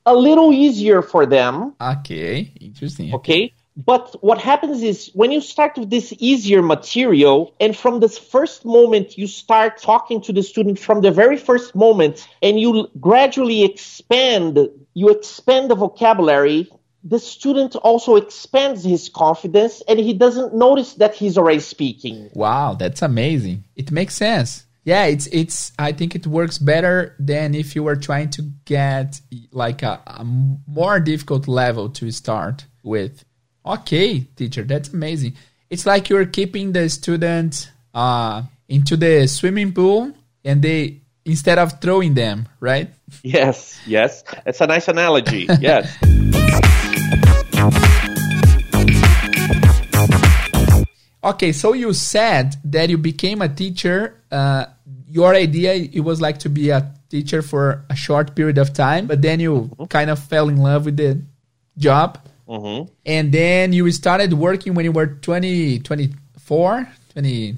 [0.06, 2.52] a little easier for them Okay.
[2.60, 3.14] Interesting.
[3.14, 3.52] Okay.
[3.76, 8.64] But what happens is when you start with this easier material, and from this first
[8.64, 13.62] moment you start talking to the student from the very first moment, and you gradually
[13.64, 14.58] expand,
[14.94, 16.68] you expand the vocabulary.
[17.04, 22.28] The student also expands his confidence, and he doesn't notice that he's already speaking.
[22.34, 23.64] Wow, that's amazing.
[23.76, 24.66] It makes sense.
[24.84, 25.72] Yeah, it's it's.
[25.78, 29.20] I think it works better than if you were trying to get
[29.52, 33.24] like a, a more difficult level to start with.
[33.64, 35.34] Okay, teacher, that's amazing.
[35.68, 40.12] It's like you're keeping the student uh, into the swimming pool,
[40.44, 42.90] and they instead of throwing them, right?
[43.22, 44.24] Yes, yes.
[44.46, 45.46] It's a nice analogy.
[45.60, 45.94] Yes.
[51.22, 54.19] Okay, so you said that you became a teacher.
[54.30, 54.66] Uh,
[55.08, 59.06] your idea it was like to be a teacher for a short period of time,
[59.06, 59.84] but then you mm-hmm.
[59.86, 61.20] kind of fell in love with the
[61.76, 62.18] job.
[62.48, 62.92] Mm-hmm.
[63.06, 67.56] And then you started working when you were 20, 24, 20.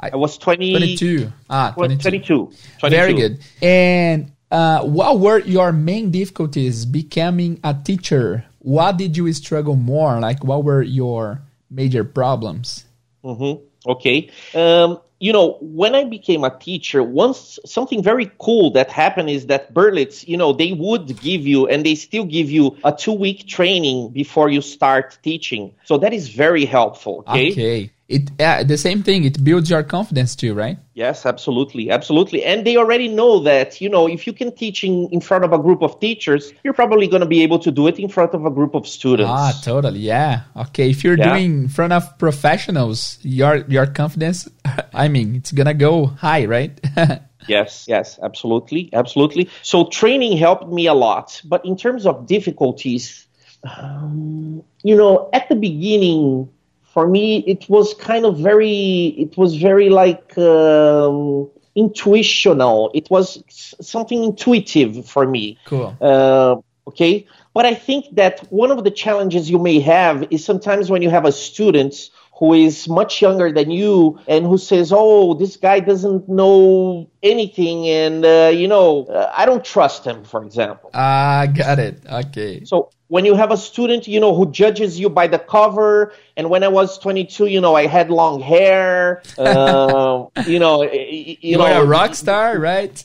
[0.00, 1.32] I was 20, 22.
[1.48, 2.02] Ah, 22.
[2.02, 2.52] 22.
[2.80, 2.96] 22.
[2.96, 3.40] Very good.
[3.62, 8.44] And uh, what were your main difficulties becoming a teacher?
[8.58, 10.20] What did you struggle more?
[10.20, 12.84] Like, what were your major problems?
[13.24, 13.64] Mm-hmm.
[13.90, 14.30] Okay.
[14.54, 19.46] Um, you know, when I became a teacher, once something very cool that happened is
[19.46, 23.12] that Berlitz, you know, they would give you and they still give you a two
[23.12, 25.74] week training before you start teaching.
[25.84, 27.24] So that is very helpful.
[27.26, 27.52] Okay.
[27.52, 30.78] Okay it uh, the same thing it builds your confidence too right?
[30.92, 32.44] Yes absolutely absolutely.
[32.44, 35.52] And they already know that you know if you can teach in, in front of
[35.52, 38.34] a group of teachers you're probably going to be able to do it in front
[38.34, 39.30] of a group of students.
[39.32, 40.42] Ah totally yeah.
[40.56, 41.30] Okay if you're yeah.
[41.30, 44.48] doing in front of professionals your your confidence
[44.92, 46.80] i mean it's gonna go high right?
[47.46, 49.50] Yes yes absolutely absolutely.
[49.60, 53.26] So training helped me a lot but in terms of difficulties
[53.64, 56.48] um, you know at the beginning
[56.94, 62.90] for me it was kind of very it was very like um, intuitional.
[62.94, 63.42] It was
[63.80, 65.58] something intuitive for me.
[65.66, 65.96] Cool.
[66.00, 67.26] Uh, okay?
[67.52, 71.10] But i think that one of the challenges you may have is sometimes when you
[71.16, 71.94] have a student
[72.38, 77.88] who is much younger than you and who says, "Oh, this guy doesn't know anything,"
[77.88, 80.90] and uh, you know, uh, I don't trust him, for example.
[80.94, 82.02] Ah, got it.
[82.10, 82.64] Okay.
[82.64, 86.50] So when you have a student, you know, who judges you by the cover, and
[86.50, 91.56] when I was 22, you know, I had long hair, uh, you know, you, you
[91.58, 93.04] know, a rock star, right?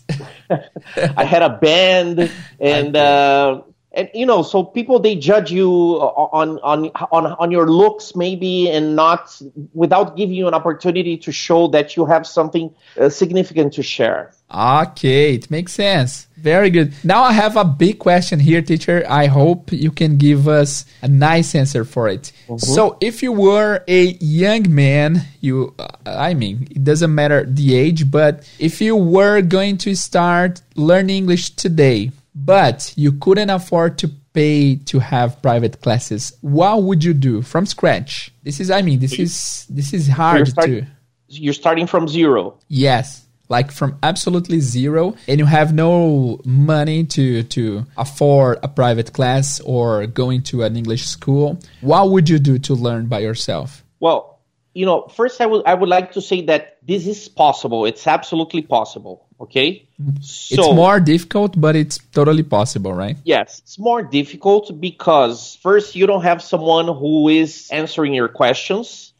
[0.96, 3.62] I had a band, and uh,
[4.00, 8.70] and you know so people they judge you on on on on your looks maybe
[8.70, 9.40] and not
[9.74, 14.34] without giving you an opportunity to show that you have something uh, significant to share.
[14.54, 16.28] Okay it makes sense.
[16.38, 16.94] Very good.
[17.04, 19.04] Now i have a big question here teacher.
[19.08, 22.32] I hope you can give us a nice answer for it.
[22.48, 22.58] Mm-hmm.
[22.58, 27.76] so if you were a young man you uh, i mean it doesn't matter the
[27.76, 33.98] age but if you were going to start learning english today but you couldn't afford
[34.00, 38.32] to pay to have private classes, what would you do from scratch?
[38.44, 40.88] This is, I mean, this is this is hard so you're to.
[41.28, 42.58] You're starting from zero.
[42.68, 49.14] Yes, like from absolutely zero, and you have no money to to afford a private
[49.14, 51.60] class or going to an English school.
[51.82, 53.84] What would you do to learn by yourself?
[54.00, 54.39] Well,
[54.74, 57.86] you know, first I would I would like to say that this is possible.
[57.86, 59.26] It's absolutely possible.
[59.42, 59.88] Okay.
[60.22, 63.18] So, it's more difficult, but it's totally possible, right?
[63.24, 69.14] Yes, it's more difficult because first you don't have someone who is answering your questions,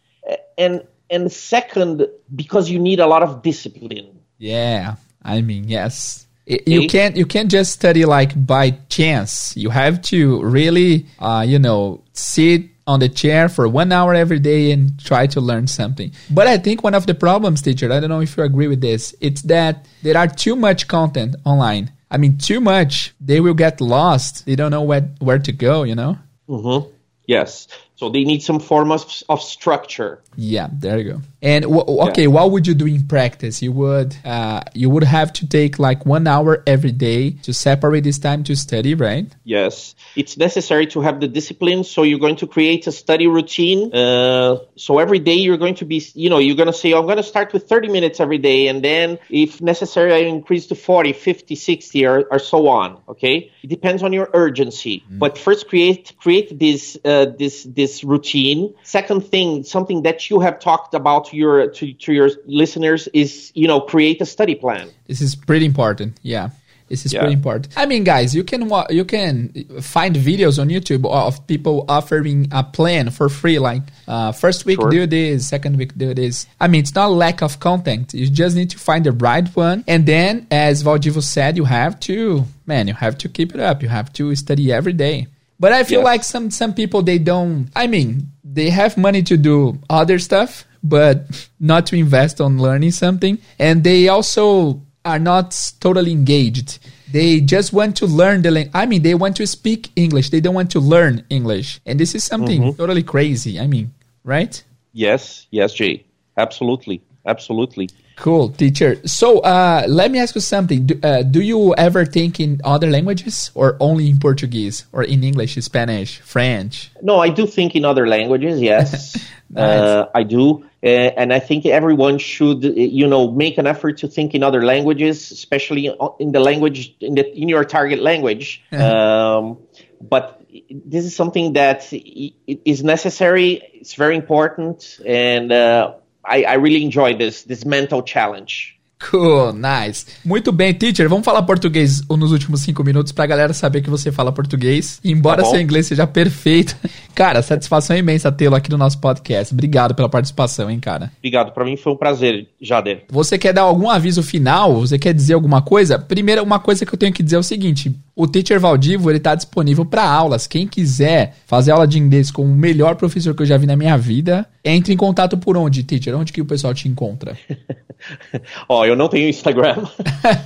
[0.58, 4.20] and and second because you need a lot of discipline.
[4.38, 6.28] Yeah, I mean yes.
[6.46, 9.56] You can't you can't just study like by chance.
[9.56, 14.40] You have to really, uh, you know, sit on the chair for one hour every
[14.40, 16.12] day and try to learn something.
[16.32, 18.82] But I think one of the problems, teacher, I don't know if you agree with
[18.82, 21.92] this, it's that there are too much content online.
[22.10, 23.14] I mean, too much.
[23.22, 24.48] They will get lost.
[24.48, 26.18] They don't know where, where to go, you know?
[26.50, 26.90] Mm-hmm.
[27.28, 27.68] Yes.
[28.00, 30.22] So they need some form of, of structure.
[30.38, 31.22] Yeah, there you go.
[31.42, 32.28] And w- okay, yeah.
[32.28, 33.62] what would you do in practice?
[33.62, 38.06] You would uh, you would have to take like one hour every day to separate
[38.06, 39.28] this time to study, right?
[39.44, 41.84] Yes, it's necessary to have the discipline.
[41.84, 43.94] So you're going to create a study routine.
[43.94, 47.04] Uh, so every day you're going to be, you know, you're going to say, I'm
[47.04, 50.76] going to start with 30 minutes every day, and then if necessary, I increase to
[50.76, 53.02] 40, 50, 60, or, or so on.
[53.10, 55.04] Okay, it depends on your urgency.
[55.12, 55.20] Mm.
[55.20, 58.74] But first, create create this uh, this this this routine.
[58.84, 63.52] Second thing, something that you have talked about to your to, to your listeners is
[63.56, 64.90] you know create a study plan.
[65.08, 66.20] This is pretty important.
[66.22, 66.50] Yeah.
[66.88, 67.20] This is yeah.
[67.20, 67.72] pretty important.
[67.78, 72.64] I mean, guys, you can you can find videos on YouTube of people offering a
[72.64, 73.60] plan for free.
[73.60, 74.90] Like uh, first week sure.
[74.90, 76.48] do this, second week do this.
[76.60, 78.16] I mean, it's not lack of content.
[78.16, 82.00] You just need to find the right one, and then, as Valdivo said, you have
[82.10, 83.84] to man, you have to keep it up.
[83.84, 85.28] You have to study every day.
[85.60, 87.70] But I feel like some some people they don't.
[87.76, 92.92] I mean, they have money to do other stuff, but not to invest on learning
[92.92, 96.80] something, and they also are not totally engaged.
[97.12, 98.72] They just want to learn the language.
[98.74, 100.30] I mean, they want to speak English.
[100.30, 102.78] They don't want to learn English, and this is something mm-hmm.
[102.78, 103.60] totally crazy.
[103.60, 103.94] I mean,
[104.24, 104.64] right?
[104.94, 106.06] Yes, yes, Jay.
[106.38, 107.90] Absolutely, absolutely.
[108.20, 109.00] Cool, teacher.
[109.08, 110.86] So, uh, let me ask you something.
[110.88, 115.24] Do, uh, do you ever think in other languages or only in Portuguese or in
[115.24, 116.92] English, Spanish, French?
[117.02, 119.16] No, I do think in other languages, yes.
[119.50, 119.64] nice.
[119.64, 120.66] uh, I do.
[120.84, 124.64] Uh, and I think everyone should, you know, make an effort to think in other
[124.64, 125.90] languages, especially
[126.20, 128.62] in the language, in, the, in your target language.
[128.74, 129.60] um,
[130.02, 133.62] but this is something that is necessary.
[133.76, 135.00] It's very important.
[135.06, 135.94] And, uh,
[136.30, 138.80] I, I really enjoy this this mental challenge.
[139.00, 140.06] Cool, nice.
[140.26, 141.08] Muito bem, teacher.
[141.08, 145.00] Vamos falar português nos últimos cinco minutos pra galera saber que você fala português.
[145.06, 146.76] Embora tá seu inglês seja perfeito.
[147.16, 149.54] Cara, satisfação imensa tê-lo aqui no nosso podcast.
[149.54, 151.12] Obrigado pela participação, hein, cara.
[151.18, 151.52] Obrigado.
[151.52, 153.04] Para mim foi um prazer, Jader.
[153.10, 154.80] Você quer dar algum aviso final?
[154.80, 156.00] Você quer dizer alguma coisa?
[156.00, 159.18] Primeiro, uma coisa que eu tenho que dizer é o seguinte: o Teacher Valdivo ele
[159.18, 160.46] tá disponível para aulas.
[160.46, 163.78] Quem quiser fazer aula de inglês com o melhor professor que eu já vi na
[163.78, 166.18] minha vida, entre em contato por onde, Teacher?
[166.18, 167.38] Onde que o pessoal te encontra?
[168.68, 169.86] Ó, oh, eu não tenho Instagram.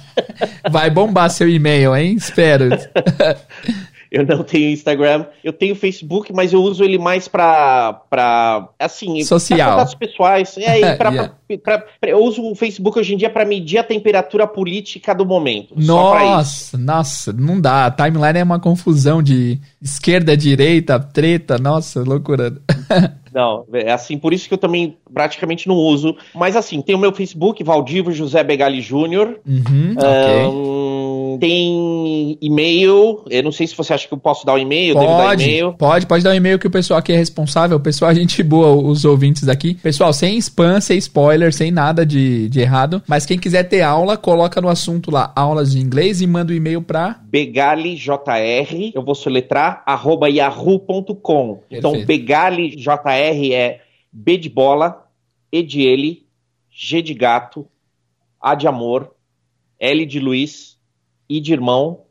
[0.70, 2.14] Vai bombar seu e-mail, hein?
[2.14, 2.70] Espero.
[4.22, 5.26] eu não tenho Instagram.
[5.44, 9.58] Eu tenho Facebook, mas eu uso ele mais pra, pra assim, social.
[9.58, 10.58] Pra contatos pessoais.
[10.60, 11.34] É, pra, yeah.
[11.64, 15.26] pra, pra, eu uso o Facebook hoje em dia para medir a temperatura política do
[15.26, 15.74] momento.
[15.76, 17.88] Nossa, nossa, não dá.
[17.88, 22.54] A timeline é uma confusão de esquerda, direita, treta, nossa, loucura.
[23.34, 26.16] Não, é assim, por isso que eu também praticamente não uso.
[26.36, 29.40] Mas assim, tem o meu Facebook, Valdivo José Begali Júnior.
[29.48, 29.96] Uhum,
[30.52, 33.24] um, tem e-mail.
[33.30, 34.94] Eu não sei se você acha que eu posso dar o um e-mail.
[34.94, 37.78] Pode, pode, pode dar o um e-mail que o pessoal aqui é responsável.
[37.78, 39.76] O pessoal, a gente boa, os ouvintes aqui.
[39.76, 43.02] Pessoal, sem spam, sem spoiler, sem nada de, de errado.
[43.08, 46.54] Mas quem quiser ter aula, coloca no assunto lá, aulas de inglês e manda o
[46.54, 47.20] um e-mail pra...
[47.24, 51.62] BegaliJR, eu vou soletrar, arroba yahoo.com.
[51.72, 55.10] Então, BegaliJR R é B de bola,
[55.52, 56.28] E de ele,
[56.70, 57.68] G de gato,
[58.40, 59.16] A de amor,
[59.80, 60.80] L de Luiz,
[61.30, 62.06] I de irmão,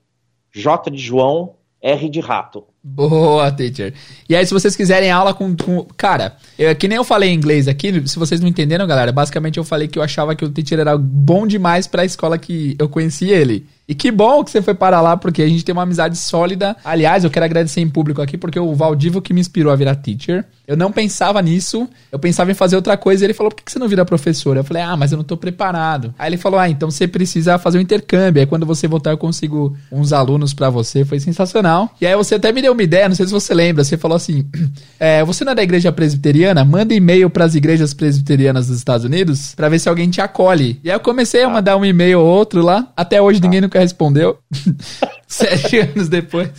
[0.50, 2.66] J de João, R de rato.
[2.84, 3.94] Boa, teacher.
[4.28, 5.54] E aí, se vocês quiserem aula com.
[5.56, 9.12] com cara, eu, que nem eu falei em inglês aqui, se vocês não entenderam, galera,
[9.12, 12.74] basicamente eu falei que eu achava que o teacher era bom demais pra escola que
[12.80, 13.68] eu conheci ele.
[13.86, 16.76] E que bom que você foi para lá, porque a gente tem uma amizade sólida.
[16.84, 19.96] Aliás, eu quero agradecer em público aqui, porque o Valdivo que me inspirou a virar
[19.96, 20.44] teacher.
[20.66, 23.22] Eu não pensava nisso, eu pensava em fazer outra coisa.
[23.22, 24.56] E ele falou: por que você não vira professor?
[24.56, 26.14] Eu falei: ah, mas eu não tô preparado.
[26.18, 28.40] Aí ele falou: ah, então você precisa fazer um intercâmbio.
[28.40, 31.04] Aí quando você voltar, eu consigo uns alunos para você.
[31.04, 31.94] Foi sensacional.
[32.00, 33.84] E aí você até me deu uma ideia, não sei se você lembra.
[33.84, 34.46] Você falou assim:
[34.98, 36.64] é, você não é da igreja presbiteriana?
[36.64, 40.80] Manda e-mail para as igrejas presbiterianas dos Estados Unidos para ver se alguém te acolhe.
[40.82, 42.92] E aí eu comecei a mandar um e-mail ou outro lá.
[42.96, 44.38] Até hoje ninguém nunca respondeu.
[45.26, 46.50] Sete anos depois.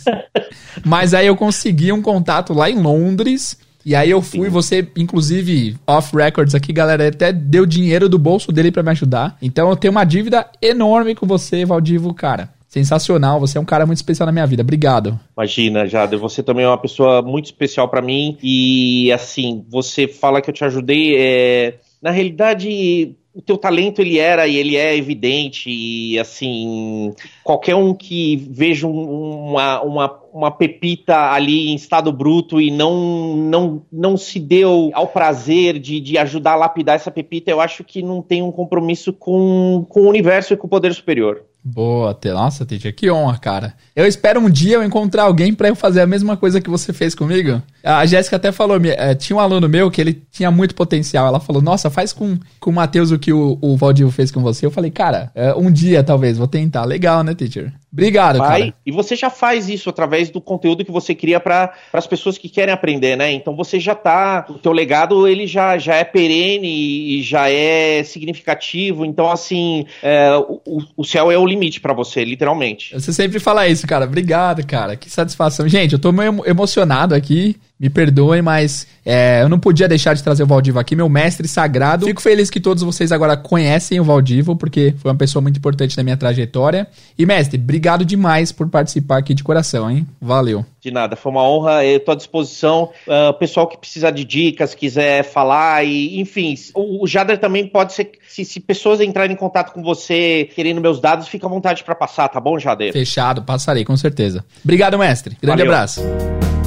[0.84, 3.56] Mas aí eu consegui um contato lá em Londres.
[3.84, 4.50] E aí eu fui, Sim.
[4.50, 9.36] você, inclusive, off records aqui, galera, até deu dinheiro do bolso dele para me ajudar.
[9.42, 12.48] Então eu tenho uma dívida enorme com você, Valdivo, cara.
[12.74, 14.62] Sensacional, você é um cara muito especial na minha vida.
[14.62, 15.16] Obrigado.
[15.36, 18.36] Imagina, Jada, você também é uma pessoa muito especial para mim.
[18.42, 21.14] E assim, você fala que eu te ajudei.
[21.16, 21.74] É...
[22.02, 27.14] Na realidade, o teu talento ele era e ele é evidente e assim
[27.44, 33.82] qualquer um que veja uma, uma, uma pepita ali em estado bruto e não não,
[33.90, 38.02] não se deu ao prazer de, de ajudar a lapidar essa pepita eu acho que
[38.02, 42.66] não tem um compromisso com, com o universo e com o poder superior Boa, nossa,
[42.66, 43.74] teacher, que honra, cara.
[43.96, 46.92] Eu espero um dia eu encontrar alguém para eu fazer a mesma coisa que você
[46.92, 47.62] fez comigo.
[47.82, 51.26] A Jéssica até falou, é, tinha um aluno meu que ele tinha muito potencial.
[51.26, 54.42] Ela falou, nossa, faz com, com o Matheus o que o, o Valdir fez com
[54.42, 54.66] você.
[54.66, 56.84] Eu falei, cara, é, um dia talvez, vou tentar.
[56.84, 57.72] Legal, né, teacher?
[57.90, 58.74] Obrigado, Vai, cara.
[58.84, 62.48] E você já faz isso através do conteúdo que você cria para as pessoas que
[62.48, 63.32] querem aprender, né?
[63.32, 68.02] Então você já tá, o teu legado ele já, já é perene e já é
[68.02, 69.04] significativo.
[69.04, 72.92] Então assim, é, o, o céu é o limite para você, literalmente.
[72.94, 74.04] Você sempre fala isso, cara.
[74.04, 74.96] Obrigado, cara.
[74.96, 75.68] Que satisfação.
[75.68, 77.56] Gente, eu tô meio emocionado aqui.
[77.78, 81.48] Me perdoem, mas é, eu não podia deixar de trazer o Valdivo aqui, meu mestre
[81.48, 82.06] sagrado.
[82.06, 85.96] Fico feliz que todos vocês agora conhecem o Valdivo, porque foi uma pessoa muito importante
[85.96, 86.86] na minha trajetória.
[87.18, 90.06] E, mestre, obrigado demais por participar aqui de coração, hein?
[90.20, 90.64] Valeu.
[90.80, 91.84] De nada, foi uma honra.
[91.84, 92.90] Eu estou à disposição.
[93.08, 97.92] Uh, pessoal que precisar de dicas, quiser falar, e enfim, o, o Jader também pode
[97.92, 98.12] ser.
[98.28, 101.94] Se, se, pessoas entrarem em contato com você, querendo meus dados, fica à vontade para
[101.94, 102.92] passar, tá bom, Jader?
[102.92, 104.44] Fechado, passarei, com certeza.
[104.62, 105.36] Obrigado, mestre.
[105.42, 105.74] Grande Valeu.
[105.74, 106.63] abraço.